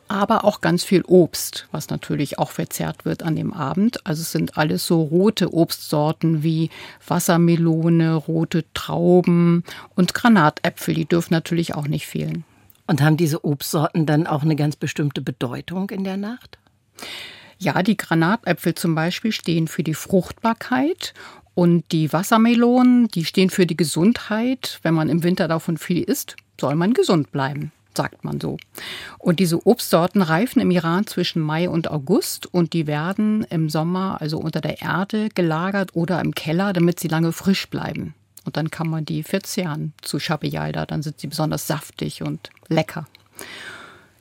aber 0.09 0.45
auch 0.45 0.61
ganz 0.61 0.85
viel 0.85 1.03
Obst, 1.03 1.67
was 1.73 1.91
natürlich 1.91 2.39
auch 2.39 2.51
verzehrt 2.51 3.05
wird 3.05 3.23
an 3.23 3.37
dem 3.37 3.53
Abend. 3.53 4.07
Also 4.07 4.23
es 4.23 4.33
sind 4.33 4.57
alles 4.57 4.87
so 4.87 5.03
rote 5.03 5.53
Obstsorten 5.53 6.43
wie 6.43 6.71
Wassermelone, 7.07 8.15
rote 8.15 8.65
Trauben 8.75 9.65
und 9.95 10.15
Granatäpfel, 10.15 10.95
die 10.95 11.07
dürfen 11.07 11.35
natürlich 11.35 11.75
auch 11.75 11.87
nicht 11.87 12.07
fehlen. 12.07 12.45
Und 12.87 13.01
haben 13.01 13.17
diese 13.17 13.45
Obstsorten 13.45 14.05
dann 14.07 14.27
auch 14.27 14.43
eine 14.43 14.57
ganz 14.57 14.77
bestimmte 14.77 15.23
Bedeutung 15.23 15.91
in 15.91 16.05
der 16.05 16.17
Nacht? 16.17 16.59
Ja, 17.59 17.83
die 17.83 17.97
Granatäpfel 17.97 18.75
zum 18.75 18.95
Beispiel 18.95 19.33
stehen 19.33 19.69
für 19.69 19.83
die 19.83 19.95
Fruchtbarkeit 19.95 21.15
und 21.55 21.91
die 21.93 22.13
Wassermelonen, 22.13 23.09
die 23.09 23.25
stehen 23.25 23.49
für 23.49 23.67
die 23.67 23.77
Gesundheit. 23.77 24.81
Wenn 24.83 24.95
man 24.95 25.09
im 25.09 25.23
Winter 25.23 25.49
davon 25.49 25.79
viel 25.79 26.03
isst, 26.03 26.37
soll 26.61 26.75
man 26.75 26.93
gesund 26.93 27.33
bleiben 27.33 27.73
sagt 27.97 28.25
man 28.25 28.41
so. 28.41 28.57
Und 29.19 29.41
diese 29.41 29.67
Obstsorten 29.67 30.23
reifen 30.23 30.61
im 30.61 30.71
Iran 30.71 31.07
zwischen 31.07 31.41
Mai 31.41 31.69
und 31.69 31.91
August 31.91 32.47
und 32.53 32.73
die 32.73 32.87
werden 32.87 33.47
im 33.51 33.69
Sommer 33.69 34.21
also 34.21 34.39
unter 34.39 34.61
der 34.61 34.83
Erde 34.83 35.29
gelagert 35.35 35.95
oder 35.95 36.21
im 36.21 36.35
Keller, 36.35 36.73
damit 36.73 37.01
sie 37.01 37.09
lange 37.09 37.33
frisch 37.33 37.69
bleiben. 37.69 38.15
Und 38.45 38.57
dann 38.57 38.71
kann 38.71 38.89
man 38.89 39.05
die 39.05 39.23
verzehren 39.23 39.95
zu 40.03 40.19
Shabiyalda, 40.19 40.87
dann 40.87 41.03
sind 41.03 41.19
sie 41.21 41.27
besonders 41.27 41.67
saftig 41.67 42.23
und 42.23 42.51
lecker. 42.69 43.07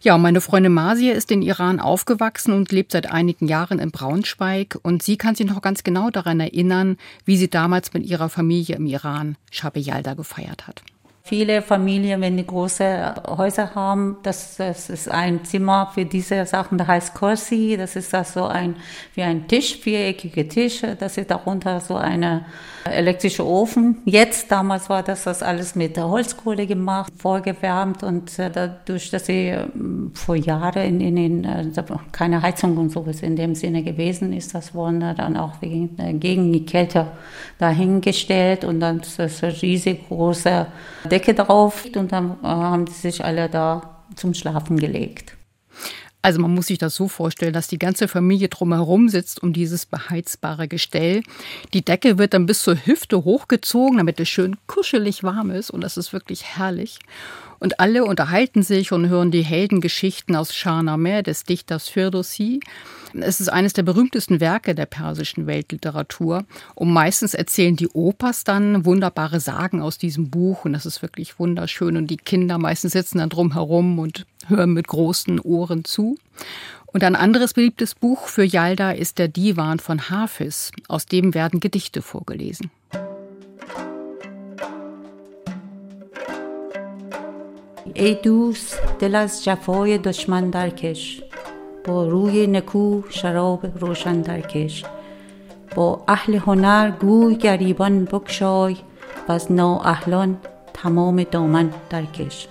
Ja, 0.04 0.18
meine 0.18 0.42
Freundin 0.42 0.74
Masia 0.74 1.14
ist 1.14 1.32
in 1.32 1.42
Iran 1.42 1.80
aufgewachsen 1.80 2.52
und 2.54 2.74
lebt 2.74 2.92
seit 2.92 3.10
einigen 3.10 3.48
Jahren 3.48 3.80
in 3.80 3.92
Braunschweig. 3.92 4.78
Und 4.82 5.02
sie 5.02 5.16
kann 5.16 5.34
sich 5.34 5.48
noch 5.48 5.62
ganz 5.62 5.86
genau 5.86 6.10
daran 6.10 6.42
erinnern, 6.42 6.98
wie 7.24 7.38
sie 7.38 7.50
damals 7.50 7.94
mit 7.94 8.06
ihrer 8.06 8.28
Familie 8.28 8.76
im 8.76 8.86
Iran 8.86 9.38
Shabiyalda 9.50 10.14
gefeiert 10.16 10.68
hat. 10.68 10.84
Viele 11.26 11.62
Familien, 11.62 12.20
wenn 12.20 12.36
die 12.36 12.46
große 12.46 13.16
Häuser 13.38 13.74
haben, 13.76 14.18
das, 14.24 14.58
das 14.58 14.90
ist 14.90 15.10
ein 15.10 15.46
Zimmer 15.46 15.90
für 15.94 16.04
diese 16.04 16.46
Sachen, 16.46 16.78
das 16.78 16.88
heißt 16.88 17.14
Corsi, 17.14 17.78
das 17.78 17.96
ist 17.96 18.12
das 18.12 18.34
so 18.34 18.44
ein, 18.44 18.76
wie 19.16 19.24
ein 19.24 19.48
Tisch, 19.48 19.78
viereckige 19.78 20.50
Tisch, 20.50 20.82
das 21.00 21.18
ist 21.18 21.32
darunter 21.32 21.80
so 21.80 21.96
eine 21.96 22.46
elektrische 22.86 23.46
Ofen. 23.46 23.98
Jetzt, 24.06 24.52
damals 24.52 24.90
war 24.90 25.04
das, 25.04 25.24
das 25.24 25.44
alles 25.44 25.76
mit 25.76 25.98
Holzkohle 25.98 26.68
gemacht, 26.68 27.14
vorgewärmt 27.18 28.04
und 28.04 28.38
äh, 28.40 28.50
dadurch, 28.52 29.10
dass 29.10 29.26
sie 29.26 29.50
äh, 29.50 29.68
vor 30.14 30.36
Jahren 30.36 31.00
in, 31.02 31.18
in 31.18 31.44
äh, 31.44 31.66
keine 32.12 32.42
Heizung 32.42 32.78
und 32.78 32.92
sowas 32.92 33.22
in 33.22 33.36
dem 33.36 33.56
Sinne 33.56 33.84
gewesen 33.84 34.34
ist, 34.34 34.54
das 34.54 34.74
wurde 34.74 35.14
dann 35.16 35.38
auch 35.38 35.62
wegen, 35.62 36.20
gegen 36.20 36.52
die 36.52 36.66
Kälte 36.66 37.08
dahingestellt 37.58 38.64
und 38.66 38.80
dann 38.80 39.02
das 39.18 39.44
riesig 39.44 40.08
große 40.08 40.68
Decke 41.10 41.34
drauf 41.34 41.86
und 41.96 42.12
dann 42.12 42.38
haben 42.44 42.88
sie 42.88 43.12
sich 43.12 43.24
alle 43.24 43.50
da 43.50 44.00
zum 44.16 44.34
Schlafen 44.34 44.78
gelegt. 44.78 45.36
Also 46.24 46.40
man 46.40 46.54
muss 46.54 46.68
sich 46.68 46.78
das 46.78 46.96
so 46.96 47.10
vorstellen, 47.10 47.52
dass 47.52 47.68
die 47.68 47.78
ganze 47.78 48.08
Familie 48.08 48.48
drumherum 48.48 49.10
sitzt 49.10 49.44
um 49.44 49.52
dieses 49.52 49.86
beheizbare 49.86 50.70
Gestell. 50.70 51.22
Die 51.74 51.84
Decke 51.84 52.18
wird 52.18 52.34
dann 52.34 52.46
bis 52.46 52.64
zur 52.64 52.78
Hüfte 52.78 53.26
hochgezogen, 53.26 53.98
damit 53.98 54.22
es 54.22 54.30
schön 54.30 54.56
kuschelig 54.66 55.24
warm 55.24 55.52
ist 55.52 55.70
und 55.70 55.82
das 55.82 55.98
ist 55.98 56.14
wirklich 56.14 56.46
herrlich. 56.46 57.00
Und 57.60 57.80
alle 57.80 58.06
unterhalten 58.06 58.64
sich 58.64 58.92
und 58.92 59.08
hören 59.08 59.32
die 59.32 59.42
Heldengeschichten 59.42 60.36
aus 60.36 60.54
Shahnameh 60.54 61.24
des 61.24 61.44
Dichters 61.44 61.88
Firdausi. 61.88 62.60
Es 63.14 63.40
ist 63.40 63.48
eines 63.48 63.72
der 63.72 63.84
berühmtesten 63.84 64.42
Werke 64.42 64.76
der 64.76 64.86
persischen 64.86 65.48
Weltliteratur. 65.48 66.44
Und 66.76 66.92
meistens 66.92 67.34
erzählen 67.34 67.78
die 67.78 67.88
Opas 67.88 68.44
dann 68.44 68.86
wunderbare 68.86 69.40
Sagen 69.40 69.82
aus 69.82 69.98
diesem 69.98 70.30
Buch. 70.30 70.66
Und 70.66 70.74
das 70.74 70.86
ist 70.86 71.02
wirklich 71.02 71.40
wunderschön. 71.40 71.96
Und 71.96 72.08
die 72.08 72.18
Kinder 72.18 72.58
meistens 72.58 72.92
sitzen 72.94 73.20
dann 73.20 73.30
drumherum 73.30 73.98
und 73.98 74.26
hören 74.47 74.73
mit 74.73 74.89
großen 74.89 75.41
Ohren 75.41 75.85
zu. 75.85 76.17
Und 76.87 77.05
ein 77.05 77.17
anderes 77.17 77.55
beliebtes 77.55 77.95
Buch 77.95 78.29
für 78.29 78.45
Yalda 78.45 78.93
ist 78.93 79.19
der 79.19 79.29
Divan 79.29 79.79
von 79.79 80.11
Hafiz. 80.11 80.71
Aus 80.89 81.07
dem 81.07 81.35
werden 81.35 81.61
Gedichte 81.61 82.03
vorgelesen. 82.03 82.71
ای 87.95 88.15
دوست 88.15 88.79
دل 88.99 89.15
از 89.15 89.45
جفای 89.45 89.99
دشمن 89.99 90.51
درکش 90.51 91.23
با 91.85 92.09
روی 92.09 92.47
نکو 92.47 93.03
شراب 93.11 93.67
روشن 93.81 94.21
درکش 94.21 94.85
با 95.75 96.03
اهل 96.09 96.35
هنر 96.35 96.91
گوی 96.91 97.37
گریبان 97.37 98.05
بکشای 98.05 98.77
و 99.29 99.33
از 99.33 99.53
نااهلان 99.53 100.39
تمام 100.75 101.23
دامن 101.23 101.71
درکش 101.91 102.49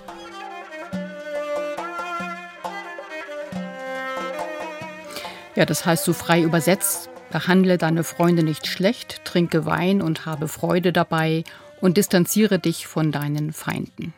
Ja, 5.54 5.66
das 5.66 5.84
heißt 5.84 6.04
so 6.04 6.12
frei 6.12 6.42
übersetzt, 6.42 7.10
behandle 7.30 7.76
deine 7.76 8.04
Freunde 8.04 8.42
nicht 8.42 8.66
schlecht, 8.66 9.24
trinke 9.24 9.66
Wein 9.66 10.00
und 10.00 10.24
habe 10.24 10.48
Freude 10.48 10.92
dabei 10.92 11.44
und 11.80 11.96
distanziere 11.96 12.58
dich 12.58 12.86
von 12.86 13.12
deinen 13.12 13.52
Feinden. 13.52 14.14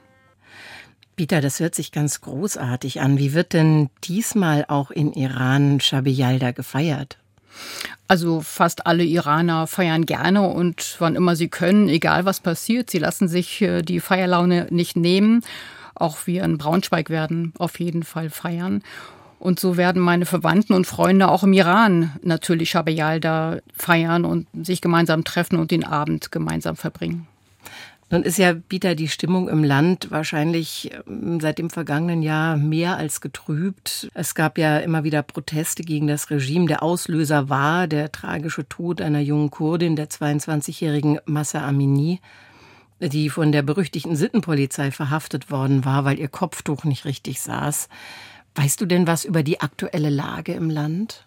Peter, 1.17 1.41
das 1.41 1.61
hört 1.61 1.75
sich 1.75 1.93
ganz 1.93 2.21
großartig 2.21 3.01
an. 3.01 3.19
Wie 3.19 3.35
wird 3.35 3.53
denn 3.53 3.89
diesmal 4.03 4.65
auch 4.69 4.91
in 4.91 5.13
Iran 5.13 5.81
Shabi 5.81 6.11
Yalda 6.11 6.51
gefeiert? 6.51 7.19
Also 8.09 8.41
fast 8.41 8.87
alle 8.87 9.05
Iraner 9.05 9.67
feiern 9.67 10.07
gerne 10.07 10.43
und 10.43 10.97
wann 10.99 11.15
immer 11.15 11.37
sie 11.37 11.49
können, 11.49 11.89
egal 11.89 12.25
was 12.25 12.41
passiert. 12.41 12.91
Sie 12.91 12.99
lassen 12.99 13.29
sich 13.29 13.63
äh, 13.63 13.83
die 13.83 14.01
Feierlaune 14.01 14.67
nicht 14.71 14.97
nehmen. 14.97 15.43
Auch 15.95 16.27
wir 16.27 16.43
in 16.43 16.59
Braunschweig 16.59 17.11
werden 17.11 17.53
auf 17.59 17.79
jeden 17.79 18.03
Fall 18.03 18.29
feiern. 18.29 18.83
Und 19.45 19.61
so 19.61 19.77
werden 19.77 20.01
meine 20.01 20.25
Verwandten 20.25 20.73
und 20.73 20.87
Freunde 20.87 21.29
auch 21.29 21.43
im 21.43 21.53
Iran 21.53 22.13
natürlich 22.23 22.71
Shabayalda 22.71 23.59
feiern 23.77 24.25
und 24.25 24.47
sich 24.55 24.81
gemeinsam 24.81 25.23
treffen 25.23 25.59
und 25.59 25.71
den 25.71 25.85
Abend 25.85 26.33
gemeinsam 26.33 26.77
verbringen. 26.77 27.27
Nun 28.09 28.23
ist 28.23 28.39
ja, 28.39 28.55
Bieter, 28.55 28.95
die 28.95 29.09
Stimmung 29.09 29.51
im 29.51 29.63
Land 29.63 30.11
wahrscheinlich 30.11 30.93
ähm, 31.07 31.41
seit 31.41 31.59
dem 31.59 31.69
vergangenen 31.69 32.23
Jahr 32.23 32.57
mehr 32.57 32.97
als 32.97 33.21
getrübt. 33.21 34.09
Es 34.15 34.35
gab 34.35 34.57
ja 34.57 34.79
immer 34.79 35.05
wieder 35.05 35.23
Proteste 35.23 35.83
gegen 35.83 36.07
das 36.07 36.31
Regime. 36.31 36.65
Der 36.65 36.83
Auslöser 36.83 37.51
war 37.51 37.87
der 37.87 38.13
tragische 38.13 38.67
Tod 38.67 39.03
einer 39.03 39.21
jungen 39.21 39.51
Kurdin, 39.51 39.95
der 39.95 40.09
22-jährigen 40.09 41.19
Massa 41.27 41.69
Amini, 41.69 42.23
die 42.99 43.29
von 43.29 43.53
der 43.53 43.61
berüchtigten 43.61 44.17
Sittenpolizei 44.17 44.91
verhaftet 44.91 45.51
worden 45.51 45.85
war, 45.85 46.07
weil 46.07 46.19
ihr 46.19 46.29
Kopftuch 46.29 46.85
nicht 46.85 47.05
richtig 47.05 47.43
saß. 47.43 47.91
Weißt 48.55 48.81
du 48.81 48.87
denn 48.87 49.07
was 49.07 49.25
über 49.25 49.43
die 49.43 49.61
aktuelle 49.61 50.11
Lage 50.11 50.53
im 50.53 50.71
Land? 50.71 51.25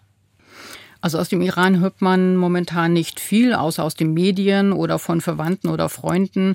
Also 1.00 1.18
aus 1.18 1.28
dem 1.28 1.42
Iran 1.42 1.78
hört 1.80 2.02
man 2.02 2.36
momentan 2.36 2.92
nicht 2.92 3.20
viel, 3.20 3.54
außer 3.54 3.84
aus 3.84 3.94
den 3.94 4.14
Medien 4.14 4.72
oder 4.72 4.98
von 4.98 5.20
Verwandten 5.20 5.68
oder 5.68 5.88
Freunden. 5.88 6.54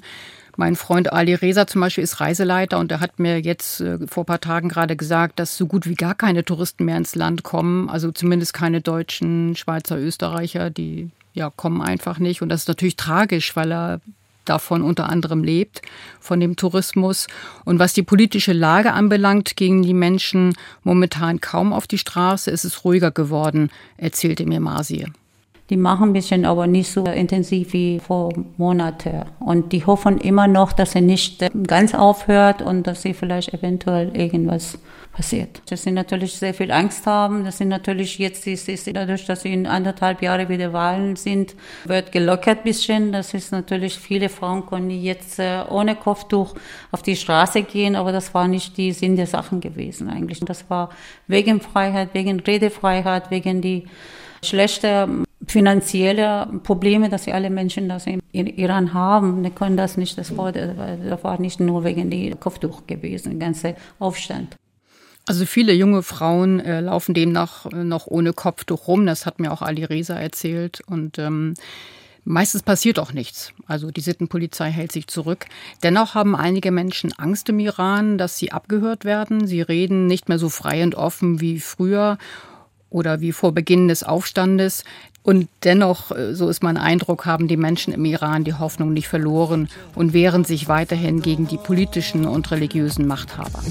Mein 0.58 0.75
Freund 0.75 1.12
Ali 1.12 1.34
Reza 1.34 1.65
zum 1.65 1.82
Beispiel 1.82 2.03
ist 2.03 2.20
Reiseleiter 2.20 2.77
und 2.77 2.92
er 2.92 3.00
hat 3.00 3.20
mir 3.20 3.39
jetzt 3.39 3.82
äh, 3.82 4.06
vor 4.08 4.24
ein 4.24 4.27
paar 4.27 4.42
Tagen 4.42 4.70
gerade 4.70 4.96
gesagt, 4.96 5.39
dass 5.39 5.58
so 5.58 5.65
gut 5.65 5.88
wie 5.88 5.96
gar 5.96 6.13
keine 6.13 6.44
Touristen 6.44 6.86
mehr 6.86 6.98
ins 6.98 7.15
Land 7.15 7.44
kommen. 7.44 7.89
Also 7.89 8.12
zumindest 8.12 8.53
keine 8.53 8.82
Deutschen, 8.82 9.56
Schweizer, 9.56 9.98
Österreicher, 9.98 10.70
die 10.70 11.10
ja 11.34 11.50
kommen 11.50 11.82
einfach 11.82 12.20
nicht. 12.20 12.42
Und 12.42 12.50
das 12.50 12.62
ist 12.62 12.68
natürlich 12.68 12.98
tragisch, 12.98 13.56
weil 13.56 13.72
er 13.72 14.01
davon 14.45 14.81
unter 14.81 15.09
anderem 15.09 15.43
lebt, 15.43 15.81
von 16.19 16.39
dem 16.39 16.55
Tourismus. 16.55 17.27
Und 17.65 17.79
was 17.79 17.93
die 17.93 18.03
politische 18.03 18.53
Lage 18.53 18.93
anbelangt, 18.93 19.55
gingen 19.55 19.83
die 19.83 19.93
Menschen 19.93 20.55
momentan 20.83 21.41
kaum 21.41 21.73
auf 21.73 21.88
die 21.88 21.97
Straße. 21.97 22.51
Es 22.51 22.65
ist 22.65 22.83
ruhiger 22.85 23.12
geworden, 23.12 23.69
erzählte 23.97 24.45
mir 24.45 24.59
Marsie. 24.59 25.07
Die 25.70 25.77
machen 25.77 26.10
ein 26.10 26.13
bisschen, 26.13 26.46
aber 26.46 26.67
nicht 26.67 26.91
so 26.91 27.05
intensiv 27.05 27.72
wie 27.74 28.00
vor 28.00 28.34
Monaten. 28.58 29.24
Und 29.39 29.72
die 29.72 29.86
hoffen 29.86 30.17
immer 30.17 30.48
noch, 30.48 30.74
dass 30.74 30.91
sie 30.91 31.01
nicht 31.01 31.43
ganz 31.67 31.96
aufhört 31.96 32.62
und 32.62 32.86
dass 32.86 33.01
sie 33.01 33.13
vielleicht 33.13 33.53
eventuell 33.53 34.15
irgendwas 34.15 34.77
passiert. 35.13 35.62
Dass 35.70 35.84
sie 35.84 35.91
natürlich 35.91 36.34
sehr 36.34 36.53
viel 36.53 36.72
Angst 36.72 37.05
haben. 37.05 37.46
Das 37.46 37.60
sind 37.60 37.70
natürlich 37.70 38.17
jetzt, 38.17 38.46
ist, 38.46 38.67
ist 38.67 38.93
dadurch, 38.93 39.25
dass 39.25 39.43
sie 39.43 39.53
in 39.53 39.65
anderthalb 39.65 40.22
Jahre 40.22 40.50
wieder 40.50 40.74
Wahlen 40.74 41.15
sind, 41.15 41.55
wird 41.86 42.11
gelockert 42.11 42.59
ein 42.59 42.64
bisschen. 42.64 43.11
Das 43.14 43.33
ist 43.33 43.51
natürlich, 43.51 43.98
viele 43.98 44.27
Frauen 44.27 44.66
können 44.66 44.90
jetzt 44.90 45.40
äh, 45.40 45.64
ohne 45.70 45.96
Kopftuch 45.96 46.55
auf 46.92 47.03
die 47.03 47.16
Straße 47.16 47.64
gehen, 47.64 47.96
aber 47.96 48.11
das 48.11 48.33
war 48.33 48.48
nicht 48.48 48.75
die 48.77 48.92
Sinn 48.92 49.16
der 49.16 49.27
Sachen 49.27 49.61
gewesen 49.61 50.09
eigentlich. 50.09 50.40
Das 50.42 50.70
war 50.70 50.90
wegen 51.27 51.61
Freiheit, 51.61 52.09
wegen 52.14 52.40
Redefreiheit, 52.40 53.31
wegen 53.31 53.61
die 53.61 53.85
schlechte 54.44 55.07
finanzielle 55.48 56.48
Probleme, 56.64 57.10
dass 57.10 57.27
alle 57.27 57.50
Menschen 57.50 57.90
das 57.90 58.06
in 58.06 58.22
Iran 58.48 58.94
haben. 58.94 59.44
Die 59.44 59.50
können 59.50 59.77
das 59.77 59.98
nicht, 59.98 60.18
das 60.18 60.36
war, 60.38 60.51
das 60.51 61.24
war 61.24 61.40
nicht 61.40 61.60
nur 61.60 61.84
wegen 61.84 62.10
die 62.10 62.32
Kopftuch 62.32 62.88
gewesen, 62.88 63.32
der 63.32 63.48
ganze 63.48 63.75
Aufstand. 64.00 64.56
Also 65.25 65.46
viele 65.46 65.74
junge 65.74 66.03
Frauen 66.03 66.60
äh, 66.60 66.82
laufen 66.82 67.14
demnach 67.14 67.66
äh, 67.68 67.84
noch 67.84 68.08
ohne 68.08 68.34
Kopftuch 68.34 68.88
rum. 68.88 69.06
Das 69.06 69.25
hat 69.25 69.40
mir 69.40 69.53
auch 69.53 69.62
Ali 69.62 69.86
Reza 69.86 70.16
erzählt. 70.16 70.82
Und 70.86 71.18
ähm, 71.18 71.53
meistens 72.25 72.62
passiert 72.62 73.00
auch 73.00 73.14
nichts. 73.14 73.53
Also 73.66 73.90
die 73.90 74.01
Sittenpolizei 74.01 74.70
hält 74.70 74.92
sich 74.92 75.08
zurück. 75.08 75.46
Dennoch 75.82 76.14
haben 76.14 76.36
einige 76.36 76.72
Menschen 76.72 77.14
Angst 77.14 77.48
im 77.48 77.60
Iran, 77.60 78.18
dass 78.18 78.38
sie 78.38 78.51
abgehört 78.51 79.06
werden. 79.06 79.48
Sie 79.48 79.62
reden 79.62 80.08
nicht 80.08 80.27
mehr 80.27 80.40
so 80.40 80.50
frei 80.50 80.84
und 80.84 80.96
offen 80.96 81.40
wie 81.40 81.62
früher 81.62 82.18
oder 82.94 83.20
wie 83.20 83.32
vor 83.34 83.51
Beginn 83.51 83.88
des 83.90 84.03
Aufstandes. 84.03 84.84
Und 85.24 85.48
dennoch, 85.64 86.12
äh, 86.12 86.36
so 86.36 86.50
ist 86.50 86.64
mein 86.64 86.77
Eindruck, 86.77 87.25
haben 87.25 87.48
die 87.48 87.58
Menschen 87.58 87.94
im 87.94 88.06
Iran 88.06 88.44
die 88.44 88.53
Hoffnung 88.53 88.94
nicht 88.94 89.08
verloren 89.08 89.70
und 89.96 90.14
wehren 90.14 90.44
sich 90.44 90.68
weiterhin 90.68 91.22
gegen 91.22 91.48
die 91.48 91.58
politischen 91.58 92.25
und 92.25 92.51
religiösen 92.51 93.08
Machthaber. 93.08 93.62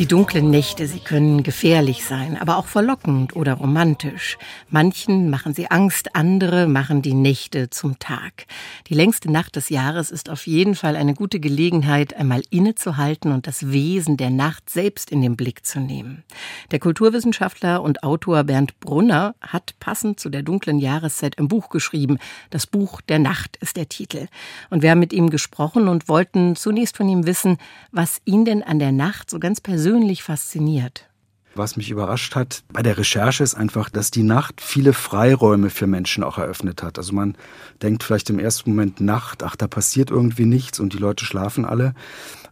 Die 0.00 0.06
dunklen 0.06 0.48
Nächte, 0.48 0.86
sie 0.86 1.00
können 1.00 1.42
gefährlich 1.42 2.06
sein, 2.06 2.38
aber 2.40 2.56
auch 2.56 2.64
verlockend 2.64 3.36
oder 3.36 3.52
romantisch. 3.52 4.38
Manchen 4.70 5.28
machen 5.28 5.52
sie 5.52 5.70
Angst, 5.70 6.16
andere 6.16 6.66
machen 6.68 7.02
die 7.02 7.12
Nächte 7.12 7.68
zum 7.68 7.98
Tag. 7.98 8.46
Die 8.86 8.94
längste 8.94 9.30
Nacht 9.30 9.56
des 9.56 9.68
Jahres 9.68 10.10
ist 10.10 10.30
auf 10.30 10.46
jeden 10.46 10.74
Fall 10.74 10.96
eine 10.96 11.12
gute 11.12 11.38
Gelegenheit, 11.38 12.16
einmal 12.16 12.40
innezuhalten 12.48 13.30
und 13.30 13.46
das 13.46 13.72
Wesen 13.72 14.16
der 14.16 14.30
Nacht 14.30 14.70
selbst 14.70 15.10
in 15.10 15.20
den 15.20 15.36
Blick 15.36 15.66
zu 15.66 15.80
nehmen. 15.80 16.24
Der 16.70 16.78
Kulturwissenschaftler 16.78 17.82
und 17.82 18.02
Autor 18.02 18.44
Bernd 18.44 18.80
Brunner 18.80 19.34
hat 19.42 19.74
passend 19.80 20.18
zu 20.18 20.30
der 20.30 20.42
dunklen 20.42 20.78
Jahreszeit 20.78 21.38
ein 21.38 21.48
Buch 21.48 21.68
geschrieben. 21.68 22.16
Das 22.48 22.66
Buch 22.66 23.02
der 23.02 23.18
Nacht 23.18 23.58
ist 23.58 23.76
der 23.76 23.90
Titel. 23.90 24.28
Und 24.70 24.80
wir 24.80 24.92
haben 24.92 24.98
mit 24.98 25.12
ihm 25.12 25.28
gesprochen 25.28 25.88
und 25.88 26.08
wollten 26.08 26.56
zunächst 26.56 26.96
von 26.96 27.06
ihm 27.06 27.26
wissen, 27.26 27.58
was 27.92 28.22
ihn 28.24 28.46
denn 28.46 28.62
an 28.62 28.78
der 28.78 28.92
Nacht 28.92 29.28
so 29.28 29.38
ganz 29.38 29.60
persönlich 29.60 29.89
persönlich 29.90 30.22
fasziniert? 30.22 31.08
Was 31.56 31.76
mich 31.76 31.90
überrascht 31.90 32.36
hat 32.36 32.62
bei 32.72 32.80
der 32.80 32.96
Recherche 32.96 33.42
ist 33.42 33.56
einfach, 33.56 33.90
dass 33.90 34.12
die 34.12 34.22
Nacht 34.22 34.60
viele 34.60 34.92
Freiräume 34.92 35.68
für 35.68 35.88
Menschen 35.88 36.22
auch 36.22 36.38
eröffnet 36.38 36.84
hat. 36.84 36.96
Also 36.96 37.12
man 37.12 37.36
denkt 37.82 38.04
vielleicht 38.04 38.30
im 38.30 38.38
ersten 38.38 38.70
Moment 38.70 39.00
Nacht, 39.00 39.42
ach, 39.42 39.56
da 39.56 39.66
passiert 39.66 40.12
irgendwie 40.12 40.44
nichts 40.44 40.78
und 40.78 40.92
die 40.92 40.98
Leute 40.98 41.24
schlafen 41.24 41.64
alle. 41.64 41.94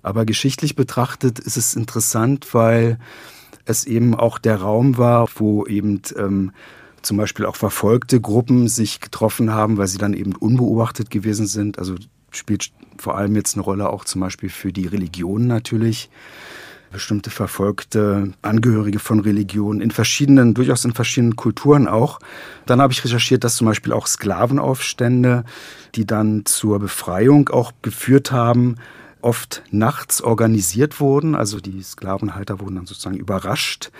Aber 0.02 0.24
geschichtlich 0.24 0.74
betrachtet 0.74 1.38
ist 1.38 1.56
es 1.56 1.76
interessant, 1.76 2.54
weil 2.54 2.98
es 3.66 3.84
eben 3.84 4.16
auch 4.16 4.38
der 4.38 4.56
Raum 4.56 4.98
war, 4.98 5.28
wo 5.36 5.64
eben 5.64 6.02
ähm, 6.16 6.50
zum 7.02 7.18
Beispiel 7.18 7.46
auch 7.46 7.54
verfolgte 7.54 8.20
Gruppen 8.20 8.66
sich 8.66 8.98
getroffen 8.98 9.52
haben, 9.52 9.76
weil 9.76 9.86
sie 9.86 9.98
dann 9.98 10.12
eben 10.12 10.34
unbeobachtet 10.34 11.08
gewesen 11.08 11.46
sind. 11.46 11.78
Also 11.78 11.94
spielt 12.32 12.72
vor 12.96 13.16
allem 13.16 13.36
jetzt 13.36 13.54
eine 13.54 13.62
Rolle 13.62 13.90
auch 13.90 14.04
zum 14.04 14.22
Beispiel 14.22 14.50
für 14.50 14.72
die 14.72 14.88
Religion 14.88 15.46
natürlich 15.46 16.10
bestimmte 16.90 17.30
verfolgte 17.30 18.32
Angehörige 18.42 18.98
von 18.98 19.20
Religionen 19.20 19.80
in 19.80 19.90
verschiedenen, 19.90 20.54
durchaus 20.54 20.84
in 20.84 20.92
verschiedenen 20.92 21.36
Kulturen 21.36 21.86
auch. 21.86 22.18
Dann 22.66 22.80
habe 22.80 22.92
ich 22.92 23.04
recherchiert, 23.04 23.44
dass 23.44 23.56
zum 23.56 23.66
Beispiel 23.66 23.92
auch 23.92 24.06
Sklavenaufstände, 24.06 25.44
die 25.94 26.06
dann 26.06 26.44
zur 26.46 26.78
Befreiung 26.78 27.48
auch 27.48 27.72
geführt 27.82 28.32
haben, 28.32 28.76
oft 29.20 29.62
nachts 29.70 30.22
organisiert 30.22 31.00
wurden. 31.00 31.34
Also 31.34 31.60
die 31.60 31.82
Sklavenhalter 31.82 32.60
wurden 32.60 32.76
dann 32.76 32.86
sozusagen 32.86 33.16
überrascht. 33.16 33.90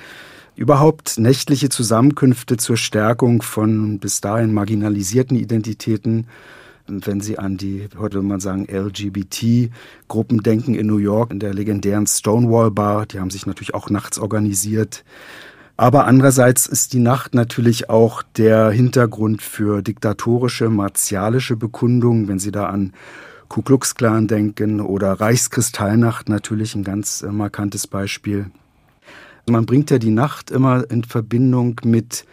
Überhaupt 0.57 1.19
nächtliche 1.19 1.69
Zusammenkünfte 1.69 2.57
zur 2.57 2.77
Stärkung 2.77 3.43
von 3.43 3.99
bis 4.01 4.21
dahin 4.21 4.53
marginalisierten 4.53 5.37
Identitäten 5.37 6.27
wenn 6.89 7.21
Sie 7.21 7.39
an 7.39 7.57
die, 7.57 7.89
heute 7.99 8.17
würde 8.17 8.23
man 8.23 8.41
sagen, 8.41 8.67
LGBT-Gruppen 8.71 10.43
denken 10.43 10.75
in 10.75 10.87
New 10.87 10.99
York, 10.99 11.31
in 11.31 11.41
der 11.41 11.55
legendären 11.55 12.07
Stonewall 12.07 12.71
Bar, 12.71 13.07
die 13.07 13.21
haben 13.21 13.31
sich 13.31 13.47
natürlich 13.47 13.75
auch 13.75 13.91
nachts 13.91 14.19
organisiert. 14.19 15.05
Aber 15.77 16.07
andererseits 16.07 16.67
ist 16.67 16.93
die 16.93 16.99
Nacht 16.99 17.35
natürlich 17.35 17.89
auch 17.89 18.23
der 18.37 18.71
Hintergrund 18.71 19.43
für 19.43 19.81
diktatorische, 19.81 20.71
martialische 20.71 21.57
Bekundungen, 21.57 22.27
wenn 22.27 22.41
Sie 22.41 22.51
da 22.51 22.67
an 22.67 22.93
Ku 23.49 23.63
Klux 23.63 23.95
Klan 23.95 24.27
denken 24.27 24.81
oder 24.81 25.13
Reichskristallnacht 25.13 26.29
natürlich 26.29 26.75
ein 26.75 26.85
ganz 26.85 27.23
äh, 27.23 27.29
markantes 27.29 27.87
Beispiel. 27.87 28.51
Man 29.49 29.67
bringt 29.67 29.91
ja 29.91 29.99
die 29.99 30.11
Nacht 30.11 30.51
immer 30.51 30.85
in 30.91 31.05
Verbindung 31.05 31.81
mit 31.85 32.27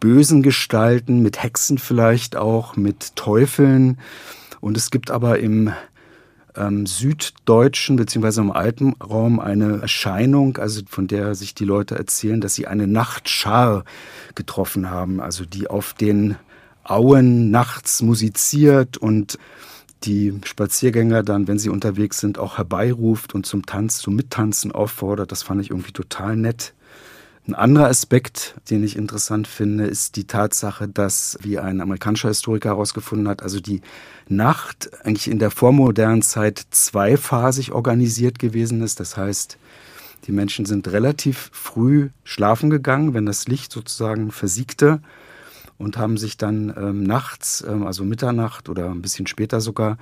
bösen 0.00 0.42
Gestalten, 0.42 1.22
mit 1.22 1.42
Hexen 1.42 1.78
vielleicht 1.78 2.36
auch, 2.36 2.76
mit 2.76 3.16
Teufeln. 3.16 3.98
Und 4.60 4.76
es 4.76 4.90
gibt 4.90 5.10
aber 5.10 5.38
im 5.38 5.72
ähm, 6.56 6.86
süddeutschen 6.86 7.96
beziehungsweise 7.96 8.40
im 8.40 8.50
alten 8.50 8.94
Raum 8.94 9.40
eine 9.40 9.80
Erscheinung, 9.80 10.56
also 10.56 10.82
von 10.88 11.06
der 11.06 11.34
sich 11.34 11.54
die 11.54 11.64
Leute 11.64 11.96
erzählen, 11.96 12.40
dass 12.40 12.54
sie 12.54 12.66
eine 12.66 12.86
Nachtschar 12.86 13.84
getroffen 14.34 14.90
haben, 14.90 15.20
also 15.20 15.44
die 15.44 15.68
auf 15.68 15.94
den 15.94 16.36
Auen 16.84 17.50
nachts 17.50 18.02
musiziert 18.02 18.96
und 18.96 19.38
die 20.04 20.34
Spaziergänger 20.44 21.22
dann, 21.22 21.48
wenn 21.48 21.58
sie 21.58 21.68
unterwegs 21.68 22.18
sind, 22.18 22.38
auch 22.38 22.58
herbeiruft 22.58 23.34
und 23.34 23.46
zum 23.46 23.66
Tanz, 23.66 23.98
zum 23.98 24.14
Mittanzen 24.14 24.70
auffordert. 24.70 25.32
Das 25.32 25.42
fand 25.42 25.60
ich 25.60 25.70
irgendwie 25.70 25.92
total 25.92 26.36
nett. 26.36 26.74
Ein 27.48 27.54
anderer 27.54 27.86
Aspekt, 27.86 28.56
den 28.70 28.82
ich 28.82 28.96
interessant 28.96 29.46
finde, 29.46 29.86
ist 29.86 30.16
die 30.16 30.26
Tatsache, 30.26 30.88
dass, 30.88 31.38
wie 31.42 31.60
ein 31.60 31.80
amerikanischer 31.80 32.28
Historiker 32.28 32.70
herausgefunden 32.70 33.28
hat, 33.28 33.40
also 33.40 33.60
die 33.60 33.82
Nacht 34.28 34.90
eigentlich 35.04 35.30
in 35.30 35.38
der 35.38 35.52
vormodernen 35.52 36.22
Zeit 36.22 36.66
zweiphasig 36.70 37.70
organisiert 37.70 38.40
gewesen 38.40 38.82
ist. 38.82 38.98
Das 38.98 39.16
heißt, 39.16 39.58
die 40.26 40.32
Menschen 40.32 40.66
sind 40.66 40.88
relativ 40.88 41.50
früh 41.52 42.08
schlafen 42.24 42.68
gegangen, 42.68 43.14
wenn 43.14 43.26
das 43.26 43.46
Licht 43.46 43.70
sozusagen 43.70 44.32
versiegte 44.32 45.00
und 45.78 45.98
haben 45.98 46.16
sich 46.16 46.36
dann 46.36 46.74
ähm, 46.76 47.04
nachts, 47.04 47.64
ähm, 47.64 47.86
also 47.86 48.02
Mitternacht 48.02 48.68
oder 48.68 48.90
ein 48.90 49.02
bisschen 49.02 49.28
später 49.28 49.60
sogar, 49.60 49.98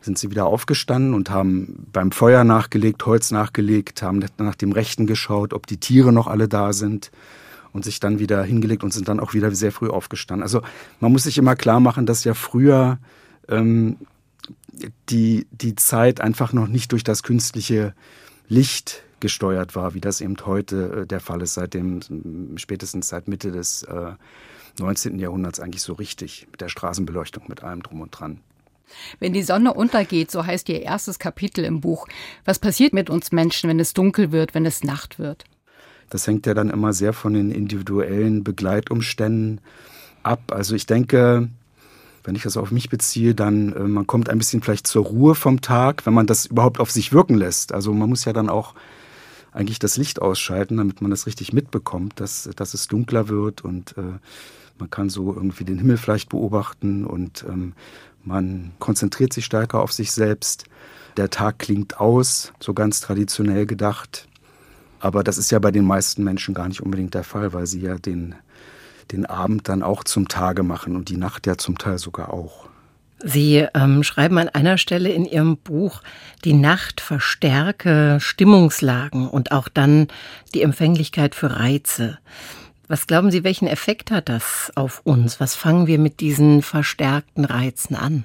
sind 0.00 0.18
sie 0.18 0.30
wieder 0.30 0.46
aufgestanden 0.46 1.14
und 1.14 1.30
haben 1.30 1.86
beim 1.92 2.12
Feuer 2.12 2.44
nachgelegt, 2.44 3.04
Holz 3.06 3.30
nachgelegt, 3.30 4.02
haben 4.02 4.24
nach 4.38 4.54
dem 4.54 4.72
Rechten 4.72 5.06
geschaut, 5.06 5.52
ob 5.52 5.66
die 5.66 5.78
Tiere 5.78 6.12
noch 6.12 6.26
alle 6.26 6.48
da 6.48 6.72
sind 6.72 7.10
und 7.72 7.84
sich 7.84 8.00
dann 8.00 8.18
wieder 8.18 8.42
hingelegt 8.42 8.84
und 8.84 8.92
sind 8.92 9.08
dann 9.08 9.20
auch 9.20 9.34
wieder 9.34 9.50
sehr 9.54 9.72
früh 9.72 9.88
aufgestanden. 9.88 10.42
Also 10.42 10.62
man 11.00 11.12
muss 11.12 11.24
sich 11.24 11.38
immer 11.38 11.56
klar 11.56 11.80
machen, 11.80 12.06
dass 12.06 12.24
ja 12.24 12.34
früher 12.34 12.98
ähm, 13.48 13.96
die, 15.08 15.46
die 15.50 15.74
Zeit 15.74 16.20
einfach 16.20 16.52
noch 16.52 16.68
nicht 16.68 16.92
durch 16.92 17.04
das 17.04 17.22
künstliche 17.22 17.94
Licht 18.48 19.02
gesteuert 19.20 19.74
war, 19.74 19.94
wie 19.94 20.00
das 20.00 20.20
eben 20.20 20.36
heute 20.44 21.02
äh, 21.02 21.06
der 21.06 21.20
Fall 21.20 21.42
ist, 21.42 21.54
seit 21.54 21.74
dem, 21.74 22.56
spätestens 22.56 23.08
seit 23.08 23.28
Mitte 23.28 23.50
des 23.50 23.82
äh, 23.82 24.12
19. 24.78 25.18
Jahrhunderts 25.18 25.60
eigentlich 25.60 25.82
so 25.82 25.94
richtig, 25.94 26.46
mit 26.50 26.60
der 26.60 26.68
Straßenbeleuchtung, 26.68 27.44
mit 27.48 27.62
allem 27.62 27.82
drum 27.82 28.00
und 28.00 28.10
dran. 28.10 28.38
Wenn 29.20 29.32
die 29.32 29.42
Sonne 29.42 29.74
untergeht, 29.74 30.30
so 30.30 30.44
heißt 30.44 30.68
Ihr 30.68 30.82
erstes 30.82 31.18
Kapitel 31.18 31.64
im 31.64 31.80
Buch, 31.80 32.06
was 32.44 32.58
passiert 32.58 32.92
mit 32.92 33.10
uns 33.10 33.32
Menschen, 33.32 33.68
wenn 33.68 33.80
es 33.80 33.94
dunkel 33.94 34.32
wird, 34.32 34.54
wenn 34.54 34.66
es 34.66 34.84
Nacht 34.84 35.18
wird? 35.18 35.44
Das 36.10 36.26
hängt 36.26 36.46
ja 36.46 36.54
dann 36.54 36.70
immer 36.70 36.92
sehr 36.92 37.12
von 37.12 37.34
den 37.34 37.50
individuellen 37.50 38.44
Begleitumständen 38.44 39.60
ab. 40.22 40.52
Also 40.52 40.74
ich 40.74 40.86
denke, 40.86 41.48
wenn 42.24 42.34
ich 42.34 42.42
das 42.42 42.56
auf 42.56 42.70
mich 42.70 42.88
beziehe, 42.88 43.34
dann 43.34 43.72
äh, 43.72 43.80
man 43.80 44.06
kommt 44.06 44.28
ein 44.28 44.38
bisschen 44.38 44.62
vielleicht 44.62 44.86
zur 44.86 45.04
Ruhe 45.04 45.34
vom 45.34 45.60
Tag, 45.60 46.06
wenn 46.06 46.14
man 46.14 46.26
das 46.26 46.46
überhaupt 46.46 46.80
auf 46.80 46.90
sich 46.90 47.12
wirken 47.12 47.36
lässt. 47.36 47.72
Also 47.72 47.92
man 47.92 48.08
muss 48.08 48.24
ja 48.24 48.32
dann 48.32 48.48
auch 48.48 48.74
eigentlich 49.52 49.78
das 49.78 49.96
Licht 49.96 50.20
ausschalten, 50.20 50.76
damit 50.76 51.00
man 51.00 51.10
das 51.10 51.26
richtig 51.26 51.52
mitbekommt, 51.52 52.20
dass, 52.20 52.48
dass 52.54 52.74
es 52.74 52.86
dunkler 52.86 53.28
wird 53.28 53.62
und 53.64 53.96
äh, 53.96 54.18
man 54.78 54.90
kann 54.90 55.08
so 55.08 55.34
irgendwie 55.34 55.64
den 55.64 55.78
Himmel 55.78 55.96
vielleicht 55.96 56.28
beobachten 56.28 57.04
und 57.04 57.44
ähm, 57.48 57.72
man 58.28 58.72
konzentriert 58.78 59.32
sich 59.32 59.46
stärker 59.46 59.80
auf 59.80 59.92
sich 59.92 60.12
selbst. 60.12 60.64
Der 61.16 61.30
Tag 61.30 61.58
klingt 61.58 61.98
aus, 61.98 62.52
so 62.60 62.74
ganz 62.74 63.00
traditionell 63.00 63.66
gedacht. 63.66 64.28
Aber 65.00 65.24
das 65.24 65.38
ist 65.38 65.50
ja 65.50 65.58
bei 65.58 65.70
den 65.70 65.84
meisten 65.84 66.22
Menschen 66.22 66.54
gar 66.54 66.68
nicht 66.68 66.82
unbedingt 66.82 67.14
der 67.14 67.24
Fall, 67.24 67.52
weil 67.52 67.66
sie 67.66 67.80
ja 67.80 67.96
den, 67.96 68.34
den 69.10 69.26
Abend 69.26 69.68
dann 69.68 69.82
auch 69.82 70.04
zum 70.04 70.28
Tage 70.28 70.62
machen 70.62 70.94
und 70.94 71.08
die 71.08 71.16
Nacht 71.16 71.46
ja 71.46 71.56
zum 71.56 71.78
Teil 71.78 71.98
sogar 71.98 72.32
auch. 72.32 72.68
Sie 73.24 73.66
ähm, 73.74 74.04
schreiben 74.04 74.38
an 74.38 74.48
einer 74.48 74.78
Stelle 74.78 75.08
in 75.08 75.24
Ihrem 75.24 75.56
Buch, 75.56 76.02
die 76.44 76.52
Nacht 76.52 77.00
verstärke 77.00 78.18
Stimmungslagen 78.20 79.28
und 79.28 79.50
auch 79.50 79.68
dann 79.68 80.06
die 80.54 80.62
Empfänglichkeit 80.62 81.34
für 81.34 81.58
Reize. 81.58 82.18
Was 82.88 83.06
glauben 83.06 83.30
Sie, 83.30 83.44
welchen 83.44 83.68
Effekt 83.68 84.10
hat 84.10 84.30
das 84.30 84.72
auf 84.74 85.02
uns? 85.04 85.40
Was 85.40 85.54
fangen 85.54 85.86
wir 85.86 85.98
mit 85.98 86.20
diesen 86.20 86.62
verstärkten 86.62 87.44
Reizen 87.44 87.94
an? 87.94 88.24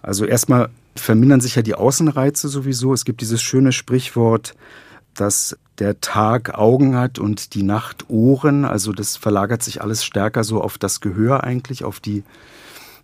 Also 0.00 0.24
erstmal 0.24 0.70
vermindern 0.94 1.40
sich 1.40 1.56
ja 1.56 1.62
die 1.62 1.74
Außenreize 1.74 2.48
sowieso. 2.48 2.94
Es 2.94 3.04
gibt 3.04 3.20
dieses 3.20 3.42
schöne 3.42 3.72
Sprichwort, 3.72 4.54
dass 5.14 5.56
der 5.78 6.00
Tag 6.00 6.56
Augen 6.56 6.96
hat 6.96 7.18
und 7.18 7.54
die 7.54 7.64
Nacht 7.64 8.08
Ohren. 8.08 8.64
Also 8.64 8.92
das 8.92 9.16
verlagert 9.16 9.64
sich 9.64 9.82
alles 9.82 10.04
stärker 10.04 10.44
so 10.44 10.60
auf 10.60 10.78
das 10.78 11.00
Gehör 11.00 11.42
eigentlich, 11.42 11.82
auf 11.82 11.98
die, 11.98 12.22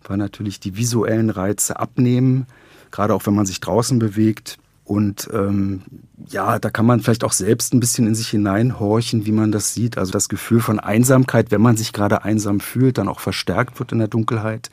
weil 0.05 0.16
natürlich 0.16 0.61
die 0.61 0.77
visuellen 0.77 1.31
Reize 1.31 1.81
abnehmen, 1.81 2.47
gerade 2.93 3.14
auch 3.14 3.27
wenn 3.27 3.35
man 3.35 3.47
sich 3.47 3.61
draußen 3.61 3.99
bewegt. 3.99 4.59
Und 4.90 5.29
ähm, 5.33 5.83
ja, 6.31 6.59
da 6.59 6.68
kann 6.68 6.85
man 6.85 6.98
vielleicht 6.98 7.22
auch 7.22 7.31
selbst 7.31 7.72
ein 7.72 7.79
bisschen 7.79 8.09
in 8.09 8.16
sich 8.16 8.26
hineinhorchen, 8.31 9.24
wie 9.24 9.31
man 9.31 9.53
das 9.53 9.72
sieht. 9.72 9.96
Also 9.96 10.11
das 10.11 10.29
Gefühl 10.29 10.59
von 10.59 10.81
Einsamkeit, 10.81 11.53
wenn 11.53 11.61
man 11.61 11.76
sich 11.76 11.92
gerade 11.92 12.24
einsam 12.24 12.59
fühlt, 12.59 12.98
dann 12.98 13.07
auch 13.07 13.20
verstärkt 13.20 13.79
wird 13.79 13.92
in 13.92 14.00
der 14.00 14.09
Dunkelheit 14.09 14.68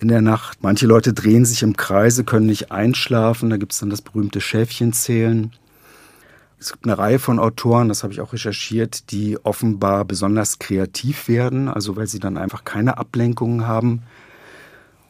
in 0.00 0.08
der 0.08 0.20
Nacht. 0.20 0.64
Manche 0.64 0.88
Leute 0.88 1.12
drehen 1.12 1.44
sich 1.44 1.62
im 1.62 1.76
Kreise, 1.76 2.24
können 2.24 2.46
nicht 2.46 2.72
einschlafen. 2.72 3.48
Da 3.48 3.56
gibt 3.56 3.72
es 3.72 3.78
dann 3.78 3.88
das 3.88 4.02
berühmte 4.02 4.40
Schäfchenzählen. 4.40 5.52
Es 6.58 6.72
gibt 6.72 6.84
eine 6.84 6.98
Reihe 6.98 7.20
von 7.20 7.38
Autoren, 7.38 7.88
das 7.88 8.02
habe 8.02 8.12
ich 8.12 8.20
auch 8.20 8.32
recherchiert, 8.32 9.12
die 9.12 9.38
offenbar 9.44 10.04
besonders 10.06 10.58
kreativ 10.58 11.28
werden, 11.28 11.68
also 11.68 11.94
weil 11.94 12.08
sie 12.08 12.18
dann 12.18 12.36
einfach 12.36 12.64
keine 12.64 12.98
Ablenkungen 12.98 13.68
haben. 13.68 14.02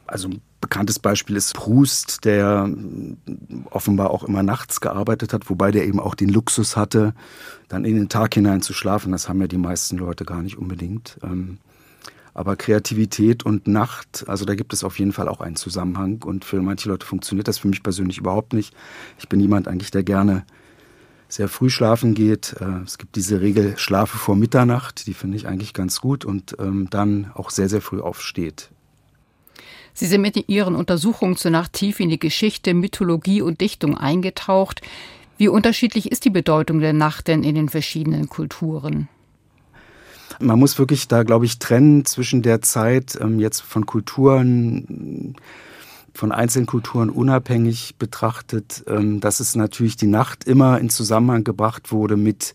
Also 0.07 0.29
bekanntes 0.67 0.99
Beispiel 0.99 1.37
ist 1.37 1.55
Proust, 1.55 2.25
der 2.25 2.69
offenbar 3.71 4.11
auch 4.11 4.25
immer 4.25 4.43
nachts 4.43 4.81
gearbeitet 4.81 5.33
hat, 5.33 5.49
wobei 5.49 5.71
der 5.71 5.87
eben 5.87 6.01
auch 6.01 6.17
den 6.17 6.29
Luxus 6.29 6.77
hatte, 6.77 7.15
dann 7.69 7.85
in 7.85 7.95
den 7.95 8.09
Tag 8.09 8.35
hinein 8.35 8.63
zu 8.63 8.73
schlafen. 8.73 9.13
Das 9.13 9.29
haben 9.29 9.41
ja 9.41 9.47
die 9.47 9.59
meisten 9.59 9.97
Leute 9.97 10.25
gar 10.25 10.43
nicht 10.43 10.59
unbedingt. 10.59 11.19
Ähm, 11.23 11.59
aber 12.35 12.57
Kreativität 12.57 13.47
und 13.47 13.69
Nacht, 13.69 14.25
also 14.27 14.45
da 14.45 14.57
gibt 14.57 14.73
es 14.73 14.83
auf 14.83 14.99
jeden 14.99 15.13
Fall 15.13 15.29
auch 15.29 15.41
einen 15.41 15.55
Zusammenhang. 15.55 16.25
Und 16.25 16.45
für 16.45 16.61
manche 16.61 16.89
Leute 16.89 17.07
funktioniert 17.07 17.47
das 17.47 17.59
für 17.59 17.69
mich 17.69 17.85
persönlich 17.85 18.19
überhaupt 18.19 18.53
nicht. 18.53 18.75
Ich 19.21 19.29
bin 19.29 19.39
jemand 19.39 19.69
eigentlich, 19.69 19.93
der 19.93 20.03
gerne 20.03 20.45
sehr 21.29 21.47
früh 21.47 21.71
schlafen 21.71 22.15
geht. 22.15 22.57
Äh, 22.61 22.83
es 22.85 22.99
gibt 22.99 23.15
diese 23.15 23.41
Regel 23.41 23.79
Schlafe 23.79 24.19
vor 24.19 24.35
Mitternacht, 24.35 25.07
die 25.07 25.15
finde 25.15 25.37
ich 25.37 25.47
eigentlich 25.47 25.75
ganz 25.75 26.01
gut 26.01 26.25
und 26.25 26.57
ähm, 26.59 26.89
dann 26.91 27.31
auch 27.35 27.51
sehr, 27.51 27.69
sehr 27.69 27.81
früh 27.81 28.01
aufsteht. 28.01 28.71
Sie 29.99 30.05
sind 30.05 30.21
mit 30.21 30.51
Ihren 30.51 30.75
Untersuchungen 30.75 31.37
zur 31.37 31.51
Nacht 31.51 31.73
tief 31.73 32.01
in 32.01 32.11
die 32.11 32.19
Geschichte, 32.19 32.75
Mythologie 32.75 33.41
und 33.41 33.63
Dichtung 33.63 33.97
eingetaucht. 33.97 34.83
Wie 35.39 35.49
unterschiedlich 35.49 36.13
ist 36.13 36.27
die 36.27 36.31
Bedeutung 36.31 36.81
der 36.81 36.93
Nacht 36.93 37.29
denn 37.29 37.43
in 37.43 37.55
den 37.55 37.71
verschiedenen 37.71 38.29
Kulturen? 38.29 39.09
Man 40.39 40.59
muss 40.59 40.79
wirklich 40.79 41.09
da, 41.09 41.23
glaube 41.23 41.47
ich, 41.47 41.59
trennen 41.59 42.05
zwischen 42.05 42.43
der 42.43 42.61
Zeit 42.61 43.19
ähm, 43.19 43.41
jetzt 43.41 43.63
von 43.63 43.87
Kulturen, 43.87 45.35
von 46.13 46.31
einzelnen 46.31 46.67
Kulturen 46.67 47.09
unabhängig 47.09 47.95
betrachtet, 47.99 48.85
ähm, 48.87 49.21
dass 49.21 49.41
es 49.41 49.57
natürlich 49.57 49.97
die 49.97 50.09
Nacht 50.09 50.45
immer 50.45 50.79
in 50.79 50.91
Zusammenhang 50.91 51.43
gebracht 51.43 51.91
wurde 51.91 52.19
mit 52.19 52.55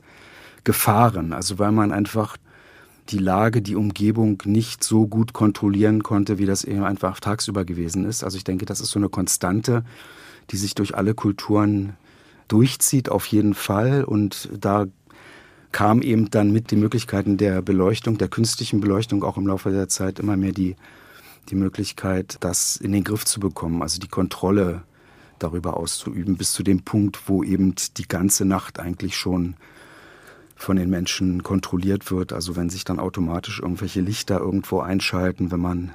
Gefahren. 0.64 1.34
Also 1.34 1.58
weil 1.58 1.72
man 1.72 1.92
einfach 1.92 2.38
die 3.10 3.18
Lage, 3.18 3.62
die 3.62 3.76
Umgebung 3.76 4.42
nicht 4.46 4.84
so 4.84 5.08
gut 5.08 5.34
kontrollieren 5.34 6.04
konnte, 6.04 6.38
wie 6.38 6.46
das 6.46 6.64
eben 6.64 6.84
einfach 6.84 7.20
tagsüber 7.20 7.66
gewesen 7.66 8.06
ist. 8.06 8.24
Also 8.24 8.38
ich 8.38 8.44
denke, 8.44 8.66
das 8.66 8.80
ist 8.80 8.92
so 8.92 9.00
eine 9.00 9.10
Konstante, 9.10 9.84
die 10.50 10.58
sich 10.58 10.76
durch 10.76 10.96
alle 10.96 11.14
Kulturen 11.14 11.94
durchzieht, 12.48 13.10
auf 13.10 13.26
jeden 13.28 13.54
Fall. 13.54 14.04
Und 14.04 14.50
da 14.58 14.86
kam 15.72 16.02
eben 16.02 16.30
dann 16.30 16.52
mit 16.52 16.72
den 16.72 16.80
Möglichkeiten 16.80 17.38
der 17.38 17.62
Beleuchtung, 17.62 18.18
der 18.18 18.28
künstlichen 18.28 18.82
Beleuchtung 18.82 19.24
auch 19.24 19.38
im 19.38 19.48
Laufe 19.48 19.72
der 19.72 19.88
Zeit 19.88 20.20
immer 20.20 20.38
mehr 20.38 20.52
die, 20.52 20.76
die 21.50 21.56
Möglichkeit, 21.56 22.38
das 22.42 22.76
in 22.76 22.92
den 22.92 23.04
Griff 23.04 23.26
zu 23.26 23.40
bekommen, 23.40 23.82
also 23.82 24.00
die 24.00 24.08
Kontrolle 24.08 24.84
darüber 25.40 25.78
auszuüben, 25.78 26.38
bis 26.38 26.54
zu 26.54 26.62
dem 26.62 26.84
Punkt, 26.84 27.28
wo 27.28 27.44
eben 27.44 27.74
die 27.98 28.08
ganze 28.08 28.46
Nacht 28.46 28.80
eigentlich 28.80 29.16
schon 29.16 29.56
von 30.62 30.78
den 30.78 30.92
Menschen 30.92 31.42
kontrolliert 31.42 32.12
wird. 32.12 32.34
Also 32.34 32.56
wenn 32.56 32.70
sich 32.70 32.84
dann 32.84 33.00
automatisch 33.00 33.60
irgendwelche 33.60 34.00
Lichter 34.00 34.40
irgendwo 34.40 34.80
einschalten, 34.80 35.52
wenn 35.52 35.60
man 35.60 35.92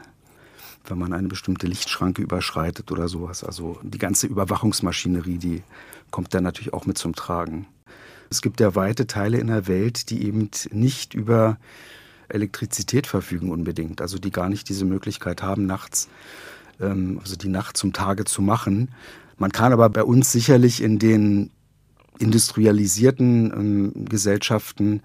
wenn 0.89 0.99
man 0.99 1.13
eine 1.13 1.27
bestimmte 1.27 1.67
Lichtschranke 1.67 2.23
überschreitet 2.23 2.93
oder 2.93 3.09
sowas. 3.09 3.43
Also 3.43 3.81
die 3.83 3.99
ganze 3.99 4.29
Überwachungsmaschinerie, 4.29 5.39
die 5.39 5.63
kommt 6.13 6.33
dann 6.33 6.45
natürlich 6.45 6.73
auch 6.73 6.87
mit 6.87 6.97
zum 6.97 7.13
Tragen. 7.17 7.67
Es 8.31 8.41
gibt 8.41 8.61
ja 8.61 8.77
weite 8.77 9.09
Teile 9.09 9.39
in 9.39 9.49
der 9.49 9.67
Welt, 9.67 10.11
die 10.11 10.25
eben 10.25 10.49
nicht 10.71 11.15
über 11.15 11.59
Elektrizität 12.29 13.09
verfügen 13.09 13.51
unbedingt, 13.51 14.01
also 14.01 14.19
die 14.19 14.31
gar 14.31 14.49
nicht 14.49 14.69
diese 14.69 14.85
Möglichkeit 14.85 15.43
haben, 15.43 15.67
nachts, 15.67 16.09
ähm, 16.81 17.19
also 17.21 17.35
die 17.35 17.49
Nacht 17.49 17.77
zum 17.77 17.93
Tage 17.93 18.25
zu 18.25 18.41
machen. 18.41 18.91
Man 19.39 19.51
kann 19.51 19.73
aber 19.73 19.89
bei 19.89 20.05
uns 20.05 20.31
sicherlich 20.31 20.83
in 20.83 21.01
den 21.01 21.51
industrialisierten 22.19 23.53
ähm, 23.53 24.05
Gesellschaften 24.07 25.03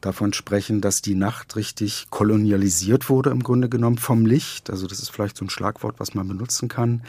davon 0.00 0.32
sprechen, 0.32 0.80
dass 0.80 1.02
die 1.02 1.14
Nacht 1.14 1.56
richtig 1.56 2.06
kolonialisiert 2.10 3.08
wurde 3.08 3.30
im 3.30 3.42
Grunde 3.42 3.68
genommen 3.68 3.98
vom 3.98 4.24
Licht. 4.26 4.70
Also 4.70 4.86
das 4.86 5.00
ist 5.00 5.10
vielleicht 5.10 5.36
so 5.36 5.44
ein 5.44 5.50
Schlagwort, 5.50 5.96
was 5.98 6.14
man 6.14 6.26
benutzen 6.26 6.68
kann. 6.68 7.02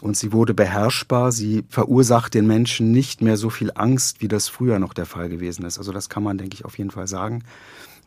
Und 0.00 0.16
sie 0.16 0.32
wurde 0.32 0.54
beherrschbar. 0.54 1.32
Sie 1.32 1.64
verursacht 1.68 2.34
den 2.34 2.46
Menschen 2.46 2.90
nicht 2.90 3.20
mehr 3.20 3.36
so 3.36 3.50
viel 3.50 3.70
Angst, 3.74 4.20
wie 4.20 4.28
das 4.28 4.48
früher 4.48 4.78
noch 4.78 4.94
der 4.94 5.06
Fall 5.06 5.28
gewesen 5.28 5.64
ist. 5.64 5.78
Also 5.78 5.92
das 5.92 6.08
kann 6.08 6.22
man, 6.22 6.38
denke 6.38 6.54
ich, 6.54 6.64
auf 6.64 6.78
jeden 6.78 6.90
Fall 6.90 7.06
sagen 7.06 7.44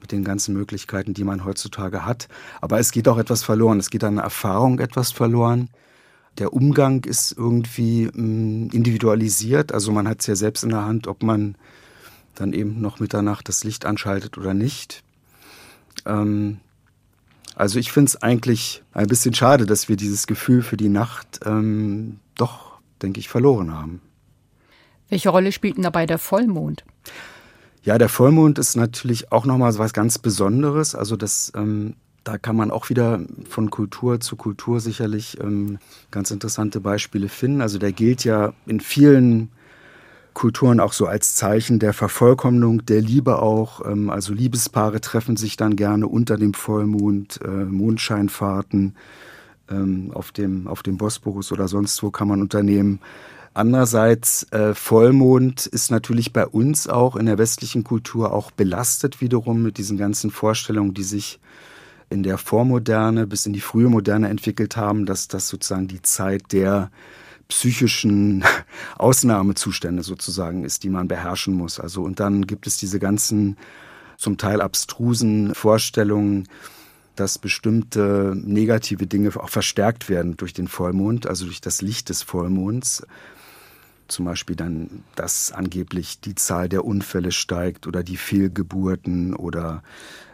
mit 0.02 0.12
den 0.12 0.24
ganzen 0.24 0.54
Möglichkeiten, 0.54 1.14
die 1.14 1.24
man 1.24 1.46
heutzutage 1.46 2.06
hat. 2.06 2.28
Aber 2.62 2.80
es 2.80 2.92
geht 2.92 3.08
auch 3.08 3.18
etwas 3.18 3.44
verloren. 3.44 3.80
Es 3.80 3.90
geht 3.90 4.04
an 4.04 4.18
Erfahrung 4.18 4.80
etwas 4.80 5.12
verloren. 5.12 5.70
Der 6.38 6.54
Umgang 6.54 7.04
ist 7.06 7.32
irgendwie 7.38 8.08
mm, 8.08 8.70
individualisiert. 8.72 9.72
Also 9.72 9.92
man 9.92 10.08
hat 10.08 10.22
es 10.22 10.28
ja 10.28 10.36
selbst 10.36 10.64
in 10.64 10.72
der 10.72 10.86
Hand, 10.86 11.08
ob 11.08 11.24
man 11.24 11.56
dann 12.36 12.54
eben 12.54 12.82
noch 12.82 13.00
Mitternacht 13.00 13.48
das 13.48 13.64
Licht 13.64 13.86
anschaltet 13.86 14.38
oder 14.38 14.54
nicht. 14.54 15.04
Ähm, 16.06 16.60
also 17.56 17.80
ich 17.80 17.92
finde 17.92 18.10
es 18.10 18.22
eigentlich 18.22 18.84
ein 18.92 19.08
bisschen 19.08 19.34
schade, 19.34 19.66
dass 19.66 19.88
wir 19.88 19.96
dieses 19.96 20.28
Gefühl 20.28 20.62
für 20.62 20.78
die 20.78 20.90
Nacht 20.90 21.40
ähm, 21.46 22.20
doch, 22.36 22.80
denke 23.02 23.20
ich, 23.20 23.30
verloren 23.30 23.74
haben. 23.74 24.02
Welche 25.10 25.30
Rolle 25.30 25.52
spielt 25.52 25.78
denn 25.78 25.84
dabei 25.84 26.06
der 26.06 26.18
Vollmond? 26.18 26.84
Ja, 27.84 27.98
der 27.98 28.10
Vollmond 28.10 28.58
ist 28.60 28.76
natürlich 28.76 29.32
auch 29.32 29.46
nochmal 29.46 29.78
was 29.78 29.94
ganz 29.94 30.18
Besonderes. 30.18 30.96
Also 30.96 31.16
das, 31.16 31.52
ähm, 31.56 31.96
da 32.26 32.40
kann 32.40 32.56
man 32.56 32.72
auch 32.72 32.90
wieder 32.90 33.22
von 33.48 33.70
Kultur 33.70 34.20
zu 34.20 34.36
Kultur 34.36 34.80
sicherlich 34.80 35.40
ähm, 35.40 35.78
ganz 36.10 36.32
interessante 36.32 36.82
Beispiele 36.82 37.30
finden. 37.30 37.62
Also 37.62 37.78
der 37.78 37.92
gilt 37.92 38.26
ja 38.26 38.54
in 38.66 38.80
vielen 38.80 39.50
Kulturen 40.34 40.80
auch 40.80 40.92
so 40.92 41.06
als 41.06 41.36
Zeichen 41.36 41.78
der 41.78 41.94
Vervollkommnung, 41.94 42.84
der 42.88 43.02
Liebe 43.02 43.42
auch. 43.42 43.86
Ähm, 43.86 44.10
also 44.10 44.34
Liebespaare 44.34 45.02
treffen 45.02 45.38
sich 45.38 45.56
dann 45.56 45.76
gerne 45.76 46.08
unter 46.08 46.36
dem 46.38 46.56
Vollmond, 46.56 47.40
äh, 47.46 47.48
Mondscheinfahrten 47.48 48.96
ähm, 49.70 50.12
auf, 50.12 50.32
dem, 50.32 50.68
auf 50.68 50.82
dem 50.82 50.98
Bosporus 50.98 51.52
oder 51.52 51.68
sonst 51.68 52.02
wo 52.02 52.10
kann 52.10 52.28
man 52.28 52.42
unternehmen. 52.42 53.00
Andererseits, 53.54 54.52
äh, 54.52 54.74
Vollmond 54.74 55.68
ist 55.68 55.92
natürlich 55.92 56.34
bei 56.34 56.48
uns 56.48 56.88
auch 56.88 57.16
in 57.16 57.28
der 57.28 57.38
westlichen 57.38 57.84
Kultur 57.84 58.34
auch 58.34 58.50
belastet 58.50 59.22
wiederum 59.22 59.62
mit 59.62 59.78
diesen 59.78 59.98
ganzen 59.98 60.32
Vorstellungen, 60.32 60.96
die 60.96 61.04
sich 61.04 61.40
in 62.10 62.24
der 62.24 62.38
Vormoderne 62.38 63.28
bis 63.28 63.46
in 63.46 63.54
die 63.54 63.62
frühe 63.62 63.90
Moderne 63.90 64.30
entwickelt 64.30 64.78
haben, 64.78 65.06
dass 65.06 65.28
das 65.28 65.48
sozusagen 65.48 65.88
die 65.88 66.02
Zeit 66.02 66.52
der 66.52 66.92
psychischen 67.48 68.44
Ausnahmezustände 68.98 70.04
sozusagen 70.04 70.64
ist, 70.64 70.84
die 70.84 70.90
man 70.90 71.08
beherrschen 71.08 71.54
muss. 71.54 71.80
Also 71.80 72.04
und 72.04 72.20
dann 72.20 72.48
gibt 72.48 72.68
es 72.68 72.78
diese 72.78 73.00
ganzen 73.00 73.58
zum 74.18 74.38
Teil 74.38 74.62
abstrusen 74.62 75.54
Vorstellungen, 75.54 76.48
dass 77.16 77.38
bestimmte 77.38 78.34
negative 78.36 79.08
Dinge 79.08 79.30
auch 79.36 79.50
verstärkt 79.50 80.10
werden 80.10 80.38
durch 80.38 80.54
den 80.54 80.68
Vollmond, 80.68 81.28
also 81.28 81.46
durch 81.46 81.62
das 81.62 81.82
Licht 81.82 82.10
des 82.10 82.24
Vollmonds. 82.24 83.06
Zum 84.08 84.26
Beispiel 84.26 84.56
dann, 84.56 85.04
dass 85.16 85.52
angeblich 85.52 86.20
die 86.20 86.36
Zahl 86.36 86.70
der 86.70 86.86
Unfälle 86.86 87.32
steigt 87.32 87.88
oder 87.88 88.04
die 88.04 88.18
Fehlgeburten 88.18 89.34
oder 89.34 89.82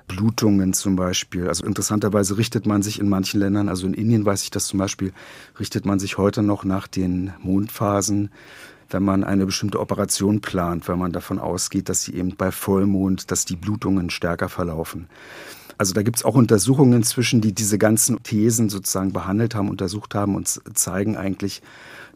Blutungen 0.08 0.74
zum 0.74 0.98
Beispiel. 0.98 1.48
Also 1.48 1.66
interessanterweise 1.66 2.38
richtet 2.38 2.66
man 2.66 2.82
sich 2.82 3.00
in 3.00 3.08
manchen 3.08 3.40
Ländern, 3.40 3.70
also 3.70 3.88
in 3.88 3.94
Indien 3.94 4.26
weiß 4.26 4.44
ich 4.44 4.52
das 4.52 4.68
zum 4.68 4.80
Beispiel, 4.80 5.14
richtet 5.60 5.86
man 5.86 6.00
sich 6.00 6.18
heute 6.18 6.44
noch 6.44 6.66
nach 6.66 6.88
den 6.88 7.32
Mondphasen, 7.42 8.30
wenn 8.90 9.04
man 9.04 9.24
eine 9.24 9.46
bestimmte 9.46 9.80
Operation 9.80 10.42
plant, 10.42 10.88
weil 10.90 10.98
man 10.98 11.14
davon 11.14 11.40
ausgeht, 11.40 11.88
dass 11.88 12.04
sie 12.04 12.16
eben 12.16 12.36
bei 12.36 12.52
Vollmond, 12.52 13.32
dass 13.32 13.46
die 13.46 13.56
Blutungen 13.56 14.10
stärker 14.10 14.50
verlaufen. 14.50 15.08
Also 15.78 15.94
da 15.94 16.04
gibt 16.04 16.18
es 16.18 16.26
auch 16.26 16.36
Untersuchungen 16.36 16.94
inzwischen, 16.94 17.42
die 17.42 17.54
diese 17.54 17.78
ganzen 17.78 18.22
Thesen 18.22 18.70
sozusagen 18.70 19.14
behandelt 19.14 19.56
haben, 19.56 19.70
untersucht 19.70 20.14
haben 20.14 20.36
und 20.36 20.48
zeigen 20.78 21.16
eigentlich, 21.16 21.62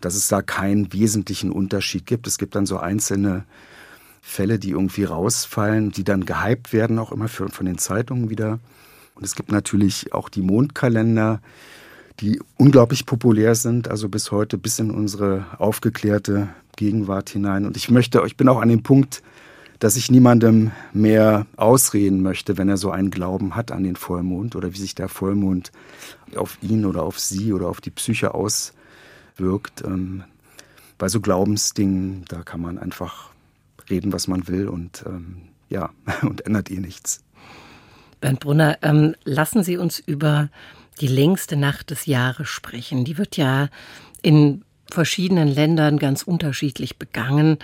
dass 0.02 0.16
es 0.16 0.28
da 0.28 0.42
keinen 0.42 0.92
wesentlichen 0.94 1.52
Unterschied 1.52 2.06
gibt. 2.06 2.28
Es 2.28 2.38
gibt 2.38 2.56
dann 2.56 2.66
so 2.66 2.78
einzelne 2.78 3.46
Fälle, 4.22 4.60
die 4.60 4.72
irgendwie 4.72 5.04
rausfallen, 5.04 5.92
die 5.92 6.04
dann 6.04 6.26
gehypt 6.26 6.74
werden, 6.74 7.00
auch 7.00 7.12
immer 7.12 7.28
für, 7.28 7.50
von 7.50 7.66
den 7.66 7.78
Zeitungen 7.78 8.30
wieder. 8.30 8.60
Und 9.16 9.24
es 9.24 9.36
gibt 9.36 9.52
natürlich 9.52 10.14
auch 10.14 10.30
die 10.30 10.42
Mondkalender, 10.42 11.42
die 12.20 12.42
unglaublich 12.58 13.06
populär 13.06 13.56
sind, 13.56 13.88
also 13.88 14.10
bis 14.10 14.32
heute, 14.32 14.58
bis 14.58 14.80
in 14.80 14.92
unsere 14.92 15.46
aufgeklärte 15.58 16.50
Gegenwart 16.76 17.30
hinein. 17.30 17.66
Und 17.66 17.78
ich 17.78 17.90
möchte, 17.90 18.22
ich 18.26 18.38
bin 18.38 18.50
auch 18.50 18.62
an 18.62 18.70
dem 18.70 18.84
Punkt, 18.84 19.22
dass 19.80 19.98
ich 19.98 20.10
niemandem 20.10 20.72
mehr 20.94 21.46
ausreden 21.58 22.22
möchte, 22.22 22.58
wenn 22.58 22.70
er 22.70 22.78
so 22.78 22.92
einen 22.92 23.12
Glauben 23.12 23.56
hat 23.56 23.72
an 23.72 23.84
den 23.84 23.96
Vollmond 23.96 24.56
oder 24.56 24.74
wie 24.74 24.78
sich 24.78 24.96
der 24.96 25.10
Vollmond 25.10 25.72
auf 26.36 26.58
ihn 26.62 26.86
oder 26.86 27.04
auf 27.04 27.20
sie 27.20 27.52
oder 27.52 27.68
auf 27.68 27.82
die 27.82 27.92
Psyche 27.92 28.34
auswirkt. 29.36 29.84
Ähm, 29.86 30.24
bei 30.98 31.10
so 31.10 31.20
Glaubensdingen, 31.20 32.26
da 32.28 32.44
kann 32.44 32.62
man 32.62 32.78
einfach 32.78 33.30
reden, 33.90 34.14
was 34.14 34.28
man 34.28 34.48
will 34.48 34.68
und 34.68 35.04
ähm, 35.06 35.44
ja, 35.70 35.90
und 36.22 36.46
ändert 36.46 36.70
ihr 36.70 36.80
nichts. 36.80 37.22
Bernd 38.22 38.40
Brunner, 38.40 38.78
ähm, 38.82 39.16
lassen 39.24 39.64
Sie 39.64 39.78
uns 39.78 40.00
über 40.00 40.50
die 41.02 41.08
längste 41.08 41.58
Nacht 41.58 41.90
des 41.92 42.06
Jahres 42.06 42.48
sprechen. 42.48 43.04
Die 43.04 43.18
wird 43.18 43.36
ja 43.36 43.68
in 44.22 44.64
verschiedenen 44.90 45.50
Ländern 45.50 46.00
ganz 46.00 46.24
unterschiedlich 46.24 46.98
begangen. 46.98 47.58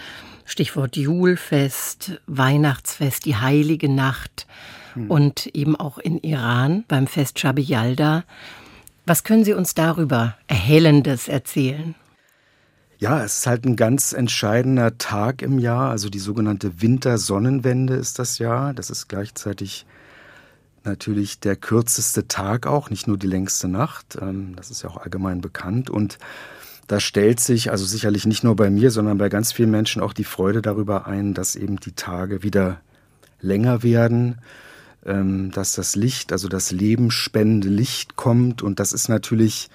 Stichwort 0.43 0.97
Julfest, 0.97 2.19
Weihnachtsfest, 2.27 3.25
die 3.25 3.37
heilige 3.37 3.87
Nacht 3.87 4.47
hm. 4.93 5.09
und 5.09 5.47
eben 5.47 5.77
auch 5.77 5.97
in 5.97 6.19
Iran 6.19 6.83
beim 6.89 7.07
Fest 7.07 7.39
Shabi 7.39 7.61
Yalda. 7.61 8.25
Was 9.11 9.25
können 9.25 9.43
Sie 9.43 9.51
uns 9.51 9.73
darüber 9.73 10.37
Erhellendes 10.47 11.27
erzählen? 11.27 11.95
Ja, 12.97 13.21
es 13.21 13.39
ist 13.39 13.45
halt 13.45 13.65
ein 13.65 13.75
ganz 13.75 14.13
entscheidender 14.13 14.97
Tag 14.99 15.41
im 15.41 15.59
Jahr. 15.59 15.89
Also 15.89 16.07
die 16.07 16.17
sogenannte 16.17 16.81
Wintersonnenwende 16.81 17.93
ist 17.95 18.19
das 18.19 18.37
Jahr. 18.37 18.73
Das 18.73 18.89
ist 18.89 19.09
gleichzeitig 19.09 19.85
natürlich 20.85 21.41
der 21.41 21.57
kürzeste 21.57 22.29
Tag 22.29 22.67
auch, 22.67 22.89
nicht 22.89 23.05
nur 23.05 23.17
die 23.17 23.27
längste 23.27 23.67
Nacht. 23.67 24.17
Ähm, 24.21 24.55
das 24.55 24.71
ist 24.71 24.81
ja 24.83 24.89
auch 24.89 24.95
allgemein 24.95 25.41
bekannt. 25.41 25.89
Und 25.89 26.17
da 26.87 27.01
stellt 27.01 27.41
sich, 27.41 27.69
also 27.69 27.83
sicherlich 27.83 28.25
nicht 28.25 28.45
nur 28.45 28.55
bei 28.55 28.69
mir, 28.69 28.91
sondern 28.91 29.17
bei 29.17 29.27
ganz 29.27 29.51
vielen 29.51 29.71
Menschen 29.71 30.01
auch 30.01 30.13
die 30.13 30.23
Freude 30.23 30.61
darüber 30.61 31.05
ein, 31.05 31.33
dass 31.33 31.57
eben 31.57 31.81
die 31.81 31.95
Tage 31.95 32.43
wieder 32.43 32.79
länger 33.41 33.83
werden, 33.83 34.37
ähm, 35.05 35.51
dass 35.51 35.73
das 35.73 35.95
Licht, 35.95 36.31
also 36.31 36.47
das 36.47 36.71
lebensspendende 36.71 37.69
Licht 37.69 38.15
kommt. 38.15 38.61
Und 38.61 38.79
das 38.79 38.93
ist 38.93 39.09
natürlich 39.09 39.69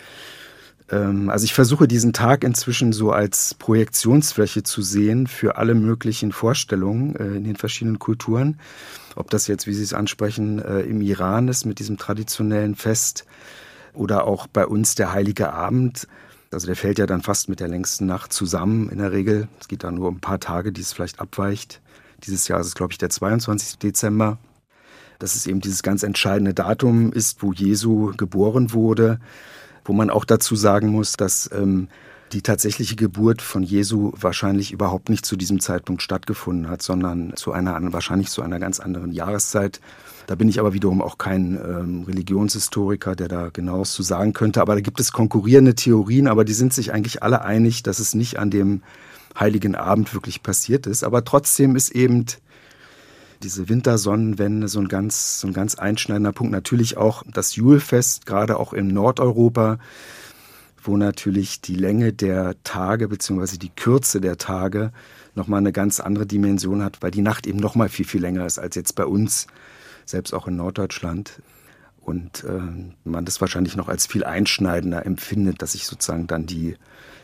ähm, 0.90 1.30
also 1.30 1.44
ich 1.44 1.54
versuche 1.54 1.88
diesen 1.88 2.12
Tag 2.12 2.44
inzwischen 2.44 2.92
so 2.92 3.12
als 3.12 3.54
Projektionsfläche 3.54 4.62
zu 4.62 4.82
sehen 4.82 5.26
für 5.26 5.56
alle 5.56 5.74
möglichen 5.74 6.32
Vorstellungen 6.32 7.16
äh, 7.16 7.36
in 7.36 7.44
den 7.44 7.56
verschiedenen 7.56 7.98
Kulturen. 7.98 8.58
Ob 9.14 9.30
das 9.30 9.46
jetzt, 9.46 9.66
wie 9.66 9.74
Sie 9.74 9.82
es 9.82 9.94
ansprechen, 9.94 10.58
äh, 10.58 10.80
im 10.80 11.00
Iran 11.00 11.48
ist 11.48 11.64
mit 11.64 11.78
diesem 11.78 11.96
traditionellen 11.96 12.74
Fest 12.74 13.24
oder 13.94 14.24
auch 14.24 14.46
bei 14.46 14.66
uns 14.66 14.94
der 14.94 15.12
Heilige 15.12 15.52
Abend. 15.52 16.06
Also 16.52 16.66
der 16.66 16.76
fällt 16.76 16.98
ja 16.98 17.06
dann 17.06 17.22
fast 17.22 17.48
mit 17.48 17.60
der 17.60 17.68
längsten 17.68 18.06
Nacht 18.06 18.32
zusammen 18.32 18.88
in 18.90 18.98
der 18.98 19.12
Regel. 19.12 19.48
Es 19.60 19.68
geht 19.68 19.82
da 19.82 19.90
nur 19.90 20.08
um 20.08 20.16
ein 20.16 20.20
paar 20.20 20.38
Tage, 20.38 20.72
die 20.72 20.82
es 20.82 20.92
vielleicht 20.92 21.18
abweicht. 21.20 21.80
Dieses 22.24 22.48
Jahr 22.48 22.60
ist 22.60 22.68
es, 22.68 22.74
glaube 22.74 22.92
ich, 22.92 22.98
der 22.98 23.10
22. 23.10 23.78
Dezember. 23.78 24.38
Dass 25.18 25.34
es 25.34 25.46
eben 25.46 25.60
dieses 25.60 25.82
ganz 25.82 26.02
entscheidende 26.02 26.54
Datum 26.54 27.12
ist, 27.12 27.42
wo 27.42 27.52
Jesu 27.52 28.12
geboren 28.16 28.72
wurde 28.72 29.18
wo 29.88 29.92
man 29.92 30.10
auch 30.10 30.24
dazu 30.24 30.56
sagen 30.56 30.88
muss, 30.88 31.14
dass 31.14 31.50
ähm, 31.52 31.88
die 32.32 32.42
tatsächliche 32.42 32.96
Geburt 32.96 33.40
von 33.40 33.62
Jesu 33.62 34.12
wahrscheinlich 34.20 34.72
überhaupt 34.72 35.08
nicht 35.08 35.24
zu 35.24 35.36
diesem 35.36 35.60
Zeitpunkt 35.60 36.02
stattgefunden 36.02 36.68
hat, 36.68 36.82
sondern 36.82 37.32
zu 37.36 37.52
einer 37.52 37.92
wahrscheinlich 37.92 38.30
zu 38.30 38.42
einer 38.42 38.58
ganz 38.58 38.80
anderen 38.80 39.12
Jahreszeit. 39.12 39.80
Da 40.26 40.34
bin 40.34 40.48
ich 40.48 40.58
aber 40.58 40.72
wiederum 40.72 41.02
auch 41.02 41.18
kein 41.18 41.54
ähm, 41.54 42.02
Religionshistoriker, 42.02 43.14
der 43.14 43.28
da 43.28 43.50
genaues 43.50 43.92
zu 43.92 44.02
sagen 44.02 44.32
könnte. 44.32 44.60
Aber 44.60 44.74
da 44.74 44.80
gibt 44.80 44.98
es 44.98 45.12
konkurrierende 45.12 45.76
Theorien, 45.76 46.26
aber 46.26 46.44
die 46.44 46.52
sind 46.52 46.72
sich 46.72 46.92
eigentlich 46.92 47.22
alle 47.22 47.42
einig, 47.42 47.84
dass 47.84 48.00
es 48.00 48.12
nicht 48.14 48.38
an 48.40 48.50
dem 48.50 48.82
Heiligen 49.38 49.76
Abend 49.76 50.12
wirklich 50.12 50.42
passiert 50.42 50.88
ist. 50.88 51.04
Aber 51.04 51.24
trotzdem 51.24 51.76
ist 51.76 51.90
eben 51.90 52.26
diese 53.42 53.68
Wintersonnenwende 53.68 54.68
so 54.68 54.80
ein 54.80 54.88
ganz, 54.88 55.40
so 55.40 55.46
ein 55.46 55.52
ganz 55.52 55.74
einschneidender 55.76 56.32
Punkt. 56.32 56.52
Natürlich 56.52 56.96
auch 56.96 57.22
das 57.26 57.56
Julfest, 57.56 58.26
gerade 58.26 58.58
auch 58.58 58.72
in 58.72 58.88
Nordeuropa, 58.88 59.78
wo 60.82 60.96
natürlich 60.96 61.60
die 61.60 61.74
Länge 61.74 62.12
der 62.12 62.62
Tage 62.62 63.08
bzw. 63.08 63.58
die 63.58 63.70
Kürze 63.70 64.20
der 64.20 64.38
Tage 64.38 64.92
nochmal 65.34 65.58
eine 65.58 65.72
ganz 65.72 66.00
andere 66.00 66.26
Dimension 66.26 66.82
hat, 66.82 67.02
weil 67.02 67.10
die 67.10 67.22
Nacht 67.22 67.46
eben 67.46 67.58
nochmal 67.58 67.88
viel, 67.88 68.06
viel 68.06 68.20
länger 68.20 68.46
ist 68.46 68.58
als 68.58 68.74
jetzt 68.76 68.94
bei 68.94 69.04
uns, 69.04 69.46
selbst 70.04 70.32
auch 70.32 70.46
in 70.46 70.56
Norddeutschland. 70.56 71.42
Und 72.00 72.44
äh, 72.44 72.60
man 73.04 73.24
das 73.24 73.40
wahrscheinlich 73.40 73.76
noch 73.76 73.88
als 73.88 74.06
viel 74.06 74.22
einschneidender 74.22 75.04
empfindet, 75.04 75.60
dass 75.60 75.72
sich 75.72 75.86
sozusagen 75.86 76.28
dann 76.28 76.46
die, 76.46 76.76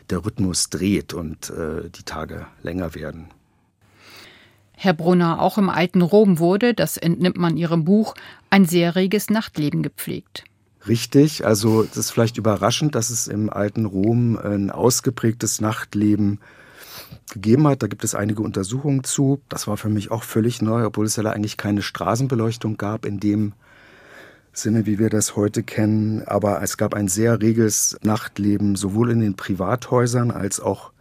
der 0.09 0.25
Rhythmus 0.25 0.69
dreht 0.69 1.13
und 1.13 1.49
äh, 1.51 1.89
die 1.89 2.03
Tage 2.03 2.47
länger 2.61 2.93
werden. 2.93 3.29
Herr 4.83 4.93
Brunner, 4.93 5.41
auch 5.41 5.57
im 5.57 5.69
alten 5.69 6.01
Rom 6.01 6.39
wurde, 6.39 6.73
das 6.73 6.97
entnimmt 6.97 7.37
man 7.37 7.55
Ihrem 7.55 7.85
Buch, 7.85 8.15
ein 8.49 8.65
sehr 8.65 8.95
reges 8.95 9.29
Nachtleben 9.29 9.81
gepflegt. 9.81 10.43
Richtig, 10.85 11.45
also 11.45 11.83
es 11.83 11.95
ist 11.95 12.11
vielleicht 12.11 12.37
überraschend, 12.37 12.93
dass 12.93 13.09
es 13.09 13.29
im 13.29 13.49
alten 13.49 13.85
Rom 13.85 14.37
ein 14.37 14.71
ausgeprägtes 14.71 15.61
Nachtleben 15.61 16.41
gegeben 17.31 17.65
hat. 17.65 17.81
Da 17.81 17.87
gibt 17.87 18.03
es 18.03 18.13
einige 18.13 18.41
Untersuchungen 18.41 19.05
zu. 19.05 19.39
Das 19.47 19.67
war 19.67 19.77
für 19.77 19.87
mich 19.87 20.11
auch 20.11 20.23
völlig 20.23 20.61
neu, 20.61 20.85
obwohl 20.85 21.05
es 21.05 21.15
ja 21.15 21.23
eigentlich 21.23 21.55
keine 21.55 21.81
Straßenbeleuchtung 21.81 22.75
gab 22.75 23.05
in 23.05 23.21
dem 23.21 23.53
Sinne, 24.51 24.85
wie 24.85 24.99
wir 24.99 25.09
das 25.09 25.37
heute 25.37 25.63
kennen. 25.63 26.23
Aber 26.25 26.61
es 26.61 26.75
gab 26.75 26.93
ein 26.93 27.07
sehr 27.07 27.41
reges 27.41 27.97
Nachtleben, 28.03 28.75
sowohl 28.75 29.11
in 29.11 29.21
den 29.21 29.35
Privathäusern 29.35 30.29
als 30.29 30.59
auch 30.59 30.92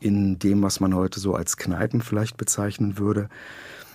in 0.00 0.38
dem, 0.38 0.62
was 0.62 0.80
man 0.80 0.94
heute 0.94 1.20
so 1.20 1.34
als 1.34 1.56
Kneipen 1.56 2.02
vielleicht 2.02 2.36
bezeichnen 2.36 2.98
würde. 2.98 3.28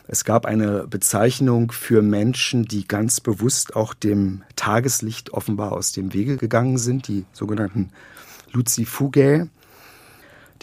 Es 0.08 0.24
gab 0.24 0.48
eine 0.48 0.88
Bezeichnung 0.88 1.72
für 1.72 2.02
Menschen, 2.02 2.66
die 2.66 2.88
ganz 2.88 3.22
bewusst 3.22 3.76
auch 3.76 3.94
dem 3.94 4.42
Tageslicht 4.56 5.34
offenbar 5.34 5.72
aus 5.72 5.92
dem 5.92 6.14
Wege 6.14 6.38
gegangen 6.38 6.80
sind, 6.80 7.08
die 7.08 7.26
sogenannten 7.32 7.92
Lucifugae. 8.52 9.48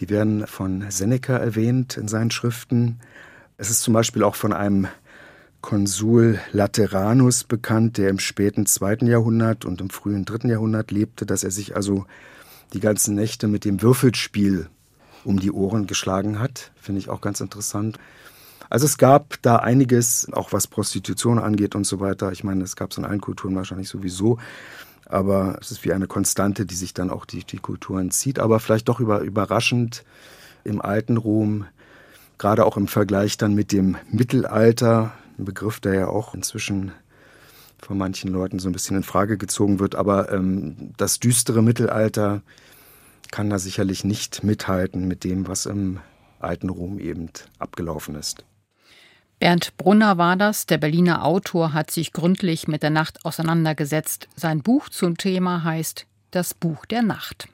Die 0.00 0.10
werden 0.10 0.48
von 0.48 0.90
Seneca 0.90 1.36
erwähnt 1.36 1.96
in 1.96 2.08
seinen 2.08 2.32
Schriften. 2.32 2.98
Es 3.56 3.70
ist 3.70 3.82
zum 3.82 3.94
Beispiel 3.94 4.24
auch 4.24 4.34
von 4.34 4.52
einem 4.52 4.88
Konsul 5.60 6.40
Lateranus 6.52 7.44
bekannt, 7.44 7.98
der 7.98 8.10
im 8.10 8.18
späten 8.18 8.66
zweiten 8.66 9.06
Jahrhundert 9.06 9.64
und 9.64 9.80
im 9.80 9.90
frühen 9.90 10.24
dritten 10.24 10.48
Jahrhundert 10.48 10.90
lebte, 10.90 11.24
dass 11.24 11.44
er 11.44 11.50
sich 11.50 11.76
also 11.76 12.04
die 12.72 12.80
ganzen 12.80 13.14
Nächte 13.14 13.48
mit 13.48 13.64
dem 13.64 13.80
Würfelspiel 13.80 14.68
um 15.26 15.40
die 15.40 15.52
Ohren 15.52 15.86
geschlagen 15.86 16.38
hat. 16.38 16.70
Finde 16.80 17.00
ich 17.00 17.08
auch 17.08 17.20
ganz 17.20 17.40
interessant. 17.40 17.98
Also 18.70 18.86
es 18.86 18.98
gab 18.98 19.40
da 19.42 19.56
einiges, 19.56 20.28
auch 20.32 20.52
was 20.52 20.66
Prostitution 20.66 21.38
angeht 21.38 21.74
und 21.74 21.84
so 21.84 22.00
weiter. 22.00 22.32
Ich 22.32 22.44
meine, 22.44 22.64
es 22.64 22.76
gab 22.76 22.90
es 22.90 22.98
in 22.98 23.04
allen 23.04 23.20
Kulturen 23.20 23.54
wahrscheinlich 23.54 23.88
sowieso. 23.88 24.38
Aber 25.08 25.58
es 25.60 25.70
ist 25.70 25.84
wie 25.84 25.92
eine 25.92 26.08
Konstante, 26.08 26.66
die 26.66 26.74
sich 26.74 26.92
dann 26.92 27.10
auch 27.10 27.26
durch 27.26 27.46
die 27.46 27.58
Kulturen 27.58 28.10
zieht. 28.10 28.38
Aber 28.38 28.58
vielleicht 28.58 28.88
doch 28.88 28.98
über, 28.98 29.20
überraschend 29.20 30.04
im 30.64 30.80
alten 30.80 31.16
Rom, 31.16 31.66
gerade 32.38 32.64
auch 32.64 32.76
im 32.76 32.88
Vergleich 32.88 33.36
dann 33.36 33.54
mit 33.54 33.70
dem 33.70 33.96
Mittelalter, 34.10 35.12
ein 35.38 35.44
Begriff, 35.44 35.78
der 35.78 35.94
ja 35.94 36.08
auch 36.08 36.34
inzwischen 36.34 36.90
von 37.78 37.98
manchen 37.98 38.32
Leuten 38.32 38.58
so 38.58 38.68
ein 38.68 38.72
bisschen 38.72 38.96
in 38.96 39.02
Frage 39.04 39.38
gezogen 39.38 39.78
wird. 39.78 39.94
Aber 39.94 40.32
ähm, 40.32 40.92
das 40.96 41.20
düstere 41.20 41.62
Mittelalter 41.62 42.42
kann 43.30 43.50
da 43.50 43.58
sicherlich 43.58 44.04
nicht 44.04 44.42
mithalten 44.42 45.06
mit 45.08 45.24
dem, 45.24 45.48
was 45.48 45.66
im 45.66 46.00
alten 46.38 46.68
Rom 46.68 46.98
eben 46.98 47.30
abgelaufen 47.58 48.14
ist. 48.14 48.44
Bernd 49.38 49.76
Brunner 49.76 50.16
war 50.16 50.36
das. 50.36 50.66
Der 50.66 50.78
Berliner 50.78 51.24
Autor 51.24 51.74
hat 51.74 51.90
sich 51.90 52.12
gründlich 52.12 52.68
mit 52.68 52.82
der 52.82 52.90
Nacht 52.90 53.24
auseinandergesetzt. 53.24 54.28
Sein 54.34 54.62
Buch 54.62 54.88
zum 54.88 55.18
Thema 55.18 55.62
heißt 55.62 56.06
Das 56.30 56.54
Buch 56.54 56.86
der 56.86 57.02
Nacht. 57.02 57.48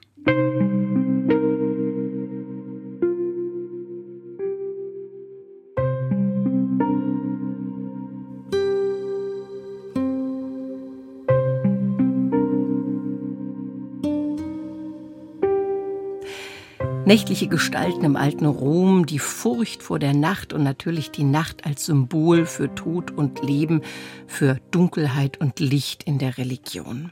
Nächtliche 17.05 17.49
Gestalten 17.49 18.05
im 18.05 18.15
alten 18.15 18.45
Rom, 18.45 19.05
die 19.05 19.19
Furcht 19.19 19.83
vor 19.83 19.99
der 19.99 20.13
Nacht 20.13 20.53
und 20.53 20.63
natürlich 20.63 21.11
die 21.11 21.25
Nacht 21.25 21.65
als 21.65 21.85
Symbol 21.85 22.45
für 22.45 22.73
Tod 22.75 23.11
und 23.11 23.43
Leben, 23.43 23.81
für 24.25 24.61
Dunkelheit 24.71 25.41
und 25.41 25.59
Licht 25.59 26.03
in 26.03 26.17
der 26.17 26.37
Religion. 26.37 27.11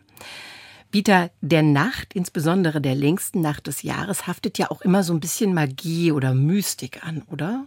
Bieter, 0.91 1.29
der 1.41 1.63
Nacht, 1.63 2.13
insbesondere 2.13 2.79
der 2.79 2.95
längsten 2.95 3.41
Nacht 3.41 3.67
des 3.67 3.81
Jahres, 3.81 4.27
haftet 4.27 4.57
ja 4.57 4.71
auch 4.71 4.81
immer 4.81 5.03
so 5.03 5.13
ein 5.13 5.19
bisschen 5.19 5.53
Magie 5.53 6.13
oder 6.13 6.33
Mystik 6.33 7.05
an, 7.05 7.23
oder? 7.29 7.65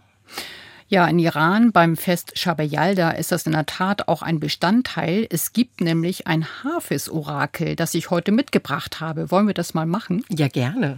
Ja, 0.87 1.07
in 1.07 1.19
Iran 1.19 1.71
beim 1.71 1.95
Fest 1.95 2.37
Shabayalda 2.37 3.11
ist 3.11 3.31
das 3.31 3.45
in 3.45 3.53
der 3.53 3.67
Tat 3.67 4.07
auch 4.07 4.23
ein 4.23 4.39
Bestandteil. 4.39 5.27
Es 5.29 5.53
gibt 5.53 5.81
nämlich 5.81 6.25
ein 6.25 6.45
Hafiz-Orakel, 6.63 7.75
das 7.75 7.93
ich 7.93 8.09
heute 8.09 8.31
mitgebracht 8.31 8.99
habe. 8.99 9.29
Wollen 9.29 9.47
wir 9.47 9.53
das 9.53 9.75
mal 9.75 9.85
machen? 9.85 10.23
Ja, 10.29 10.47
gerne. 10.47 10.95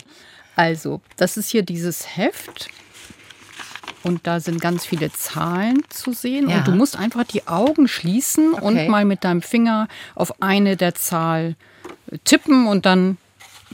Also, 0.57 1.01
das 1.17 1.37
ist 1.37 1.49
hier 1.49 1.61
dieses 1.61 2.17
Heft. 2.17 2.69
Und 4.03 4.25
da 4.25 4.39
sind 4.39 4.59
ganz 4.59 4.85
viele 4.85 5.11
Zahlen 5.11 5.83
zu 5.89 6.13
sehen. 6.13 6.49
Ja. 6.49 6.57
Und 6.57 6.67
du 6.67 6.71
musst 6.71 6.97
einfach 6.97 7.23
die 7.23 7.47
Augen 7.47 7.87
schließen 7.87 8.53
okay. 8.53 8.65
und 8.65 8.87
mal 8.87 9.05
mit 9.05 9.23
deinem 9.23 9.41
Finger 9.41 9.87
auf 10.15 10.41
eine 10.41 10.75
der 10.75 10.95
Zahl 10.95 11.55
tippen 12.23 12.67
und 12.67 12.85
dann 12.85 13.17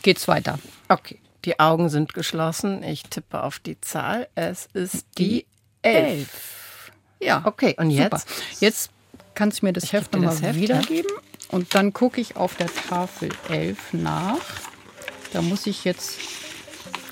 geht's 0.02 0.28
weiter. 0.28 0.60
Okay. 0.90 1.20
Die 1.46 1.60
Augen 1.60 1.90
sind 1.90 2.14
geschlossen. 2.14 2.84
Ich 2.84 3.04
tippe 3.04 3.44
auf 3.44 3.60
die 3.60 3.80
Zahl. 3.80 4.28
Es 4.36 4.68
ist 4.74 5.06
die, 5.18 5.24
die 5.28 5.46
elf. 5.82 6.92
Ja. 7.20 7.44
Okay, 7.46 7.76
und 7.78 7.92
jetzt? 7.92 8.28
Super. 8.28 8.42
Jetzt 8.60 8.92
kannst 9.36 9.62
du 9.62 9.68
mir 9.68 9.74
das 9.74 9.86
ich 9.86 9.94
Heft 9.94 10.14
nochmal 10.14 10.56
wiedergeben. 10.56 11.12
Und 11.50 11.76
dann 11.76 11.94
gucke 11.94 12.20
ich 12.20 12.36
auf 12.36 12.56
der 12.56 12.74
Tafel 12.74 13.30
11 13.50 13.94
nach. 13.94 14.40
Da 15.32 15.42
muss 15.42 15.68
ich 15.68 15.84
jetzt 15.84 16.18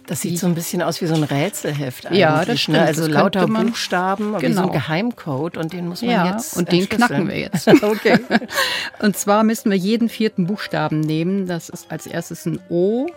das 0.07 0.21
sieht 0.21 0.39
so 0.39 0.47
ein 0.47 0.55
bisschen 0.55 0.81
aus 0.81 1.01
wie 1.01 1.05
so 1.05 1.13
ein 1.13 1.23
Rätselheft 1.23 2.07
eigentlich. 2.07 2.19
Ja, 2.19 2.39
das 2.39 2.47
ne? 2.47 2.57
stimmt. 2.57 2.77
Ne? 2.77 2.83
Also 2.83 3.01
das 3.03 3.11
lauter 3.11 3.47
man, 3.47 3.67
Buchstaben, 3.67 4.33
genau. 4.33 4.41
wie 4.41 4.53
so 4.53 4.59
ein 4.61 4.67
genau. 4.67 4.73
Geheimcode 4.73 5.57
und 5.57 5.73
den 5.73 5.87
muss 5.87 6.01
man 6.01 6.11
ja, 6.11 6.31
jetzt 6.33 6.57
und 6.57 6.71
den 6.71 6.89
knacken 6.89 7.27
wir 7.27 7.37
jetzt. 7.37 7.67
okay. 7.83 8.19
Und 8.99 9.17
zwar 9.17 9.43
müssen 9.43 9.71
wir 9.71 9.77
jeden 9.77 10.09
vierten 10.09 10.47
Buchstaben 10.47 10.99
nehmen. 10.99 11.47
Das 11.47 11.69
ist 11.69 11.91
als 11.91 12.05
erstes 12.07 12.45
ein 12.45 12.59
O. 12.69 13.07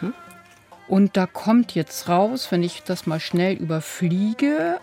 Mhm. 0.00 0.14
Und 0.86 1.16
da 1.16 1.26
kommt 1.26 1.74
jetzt 1.74 2.08
raus, 2.08 2.48
wenn 2.50 2.62
ich 2.62 2.82
das 2.82 3.06
mal 3.06 3.20
schnell 3.20 3.54
überfliege, 3.54 4.78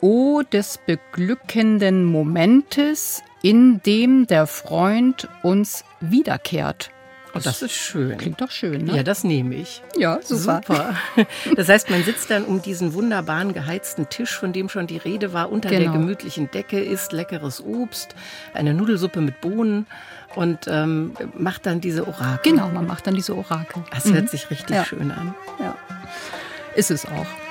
O 0.00 0.42
des 0.42 0.78
beglückenden 0.86 2.04
Momentes, 2.04 3.22
in 3.42 3.80
dem 3.82 4.26
der 4.26 4.46
Freund 4.46 5.28
uns 5.42 5.84
wiederkehrt. 6.00 6.90
Oh, 7.36 7.40
das 7.42 7.62
ist 7.62 7.72
schön. 7.72 8.16
Klingt 8.18 8.40
doch 8.40 8.50
schön, 8.50 8.84
ne? 8.84 8.96
Ja, 8.96 9.02
das 9.02 9.24
nehme 9.24 9.54
ich. 9.54 9.82
Ja, 9.96 10.20
super. 10.22 10.60
super. 10.66 10.94
Das 11.56 11.68
heißt, 11.68 11.90
man 11.90 12.02
sitzt 12.02 12.30
dann 12.30 12.44
um 12.44 12.62
diesen 12.62 12.94
wunderbaren 12.94 13.52
geheizten 13.52 14.08
Tisch, 14.08 14.34
von 14.36 14.52
dem 14.52 14.68
schon 14.68 14.86
die 14.86 14.96
Rede 14.96 15.32
war, 15.32 15.50
unter 15.50 15.68
genau. 15.68 15.82
der 15.82 15.92
gemütlichen 15.92 16.50
Decke, 16.50 16.80
isst 16.80 17.12
leckeres 17.12 17.62
Obst, 17.62 18.14
eine 18.54 18.74
Nudelsuppe 18.74 19.20
mit 19.20 19.40
Bohnen 19.40 19.86
und 20.34 20.66
ähm, 20.68 21.14
macht 21.36 21.66
dann 21.66 21.80
diese 21.80 22.06
Orakel. 22.06 22.52
Genau, 22.52 22.68
man 22.68 22.86
macht 22.86 23.06
dann 23.06 23.14
diese 23.14 23.36
Orakel. 23.36 23.84
Das 23.90 24.04
mhm. 24.06 24.14
hört 24.14 24.30
sich 24.30 24.50
richtig 24.50 24.76
ja. 24.76 24.84
schön 24.84 25.10
an. 25.10 25.34
Ja. 25.58 25.76
Ist 26.74 26.90
es 26.90 27.06
auch. 27.06 27.45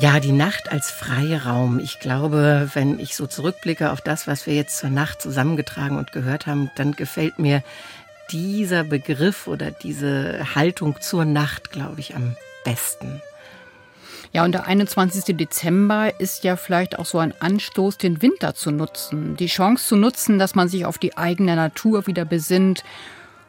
Ja, 0.00 0.20
die 0.20 0.30
Nacht 0.30 0.70
als 0.70 0.92
Freiraum. 0.92 1.80
Ich 1.80 1.98
glaube, 1.98 2.70
wenn 2.74 3.00
ich 3.00 3.16
so 3.16 3.26
zurückblicke 3.26 3.90
auf 3.90 4.00
das, 4.00 4.28
was 4.28 4.46
wir 4.46 4.54
jetzt 4.54 4.78
zur 4.78 4.90
Nacht 4.90 5.20
zusammengetragen 5.20 5.98
und 5.98 6.12
gehört 6.12 6.46
haben, 6.46 6.70
dann 6.76 6.92
gefällt 6.92 7.40
mir 7.40 7.64
dieser 8.30 8.84
Begriff 8.84 9.48
oder 9.48 9.72
diese 9.72 10.54
Haltung 10.54 11.00
zur 11.00 11.24
Nacht, 11.24 11.72
glaube 11.72 11.98
ich, 11.98 12.14
am 12.14 12.36
besten. 12.62 13.20
Ja, 14.32 14.44
und 14.44 14.52
der 14.52 14.66
21. 14.66 15.36
Dezember 15.36 16.20
ist 16.20 16.44
ja 16.44 16.54
vielleicht 16.54 16.96
auch 16.96 17.06
so 17.06 17.18
ein 17.18 17.34
Anstoß, 17.40 17.98
den 17.98 18.22
Winter 18.22 18.54
zu 18.54 18.70
nutzen, 18.70 19.36
die 19.36 19.46
Chance 19.46 19.84
zu 19.84 19.96
nutzen, 19.96 20.38
dass 20.38 20.54
man 20.54 20.68
sich 20.68 20.84
auf 20.84 20.98
die 20.98 21.16
eigene 21.16 21.56
Natur 21.56 22.06
wieder 22.06 22.24
besinnt 22.24 22.84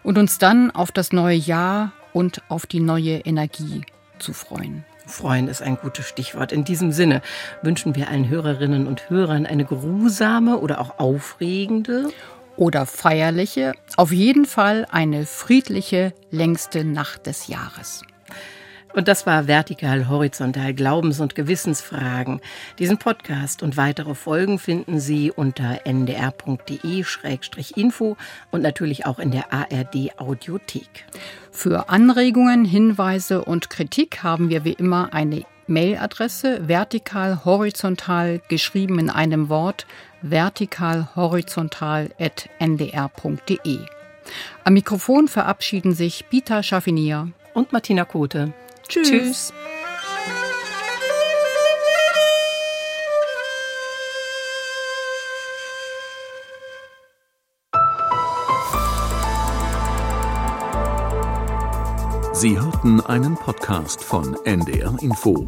und 0.01 0.17
uns 0.17 0.39
dann 0.39 0.71
auf 0.71 0.91
das 0.91 1.11
neue 1.11 1.37
Jahr 1.37 1.91
und 2.11 2.41
auf 2.49 2.65
die 2.65 2.79
neue 2.79 3.19
Energie 3.19 3.83
zu 4.17 4.33
freuen. 4.33 4.83
Freuen 5.09 5.47
ist 5.47 5.61
ein 5.61 5.77
gutes 5.77 6.07
Stichwort. 6.07 6.51
In 6.51 6.63
diesem 6.63 6.91
Sinne 6.91 7.21
wünschen 7.61 7.95
wir 7.95 8.09
allen 8.09 8.29
Hörerinnen 8.29 8.87
und 8.87 9.09
Hörern 9.09 9.45
eine 9.45 9.65
grusame 9.65 10.59
oder 10.59 10.79
auch 10.79 10.99
aufregende 10.99 12.09
oder 12.55 12.85
feierliche, 12.85 13.73
auf 13.95 14.11
jeden 14.11 14.45
Fall 14.45 14.85
eine 14.91 15.25
friedliche 15.25 16.13
längste 16.29 16.83
Nacht 16.83 17.25
des 17.25 17.47
Jahres. 17.47 18.03
Und 18.93 19.07
das 19.07 19.25
war 19.27 19.47
Vertikal, 19.47 20.09
Horizontal, 20.09 20.73
Glaubens- 20.73 21.19
und 21.19 21.35
Gewissensfragen. 21.35 22.41
Diesen 22.79 22.97
Podcast 22.97 23.61
und 23.61 23.77
weitere 23.77 24.15
Folgen 24.15 24.57
finden 24.57 24.99
Sie 24.99 25.29
unter 25.31 25.85
ndr.de-info 25.85 26.57
und 28.51 28.61
natürlich 28.61 29.05
auch 29.05 29.19
in 29.19 29.29
der 29.31 29.53
ARD 29.53 30.17
Audiothek. 30.17 31.05
Für 31.51 31.89
Anregungen, 31.89 32.65
Hinweise 32.65 33.45
und 33.45 33.69
Kritik 33.69 34.23
haben 34.23 34.49
wir 34.49 34.65
wie 34.65 34.73
immer 34.73 35.13
eine 35.13 35.43
Mailadresse 35.67 36.67
vertikal 36.67 37.45
horizontal 37.45 38.41
geschrieben 38.49 38.97
in 38.97 39.11
einem 39.11 39.49
Wort 39.49 39.85
vertikal 40.21 41.09
horizontal@ndr.de. 41.15 43.79
Am 44.63 44.73
Mikrofon 44.73 45.27
verabschieden 45.27 45.93
sich 45.93 46.25
Bita 46.25 46.63
Schaffinier 46.63 47.27
und 47.53 47.71
Martina 47.71 48.05
Kote. 48.05 48.51
Tschüss. 48.89 49.07
Tschüss. 49.07 49.53
Sie 62.33 62.59
hörten 62.59 63.01
einen 63.01 63.35
Podcast 63.35 64.03
von 64.03 64.35
NDR 64.45 64.97
Info. 65.01 65.45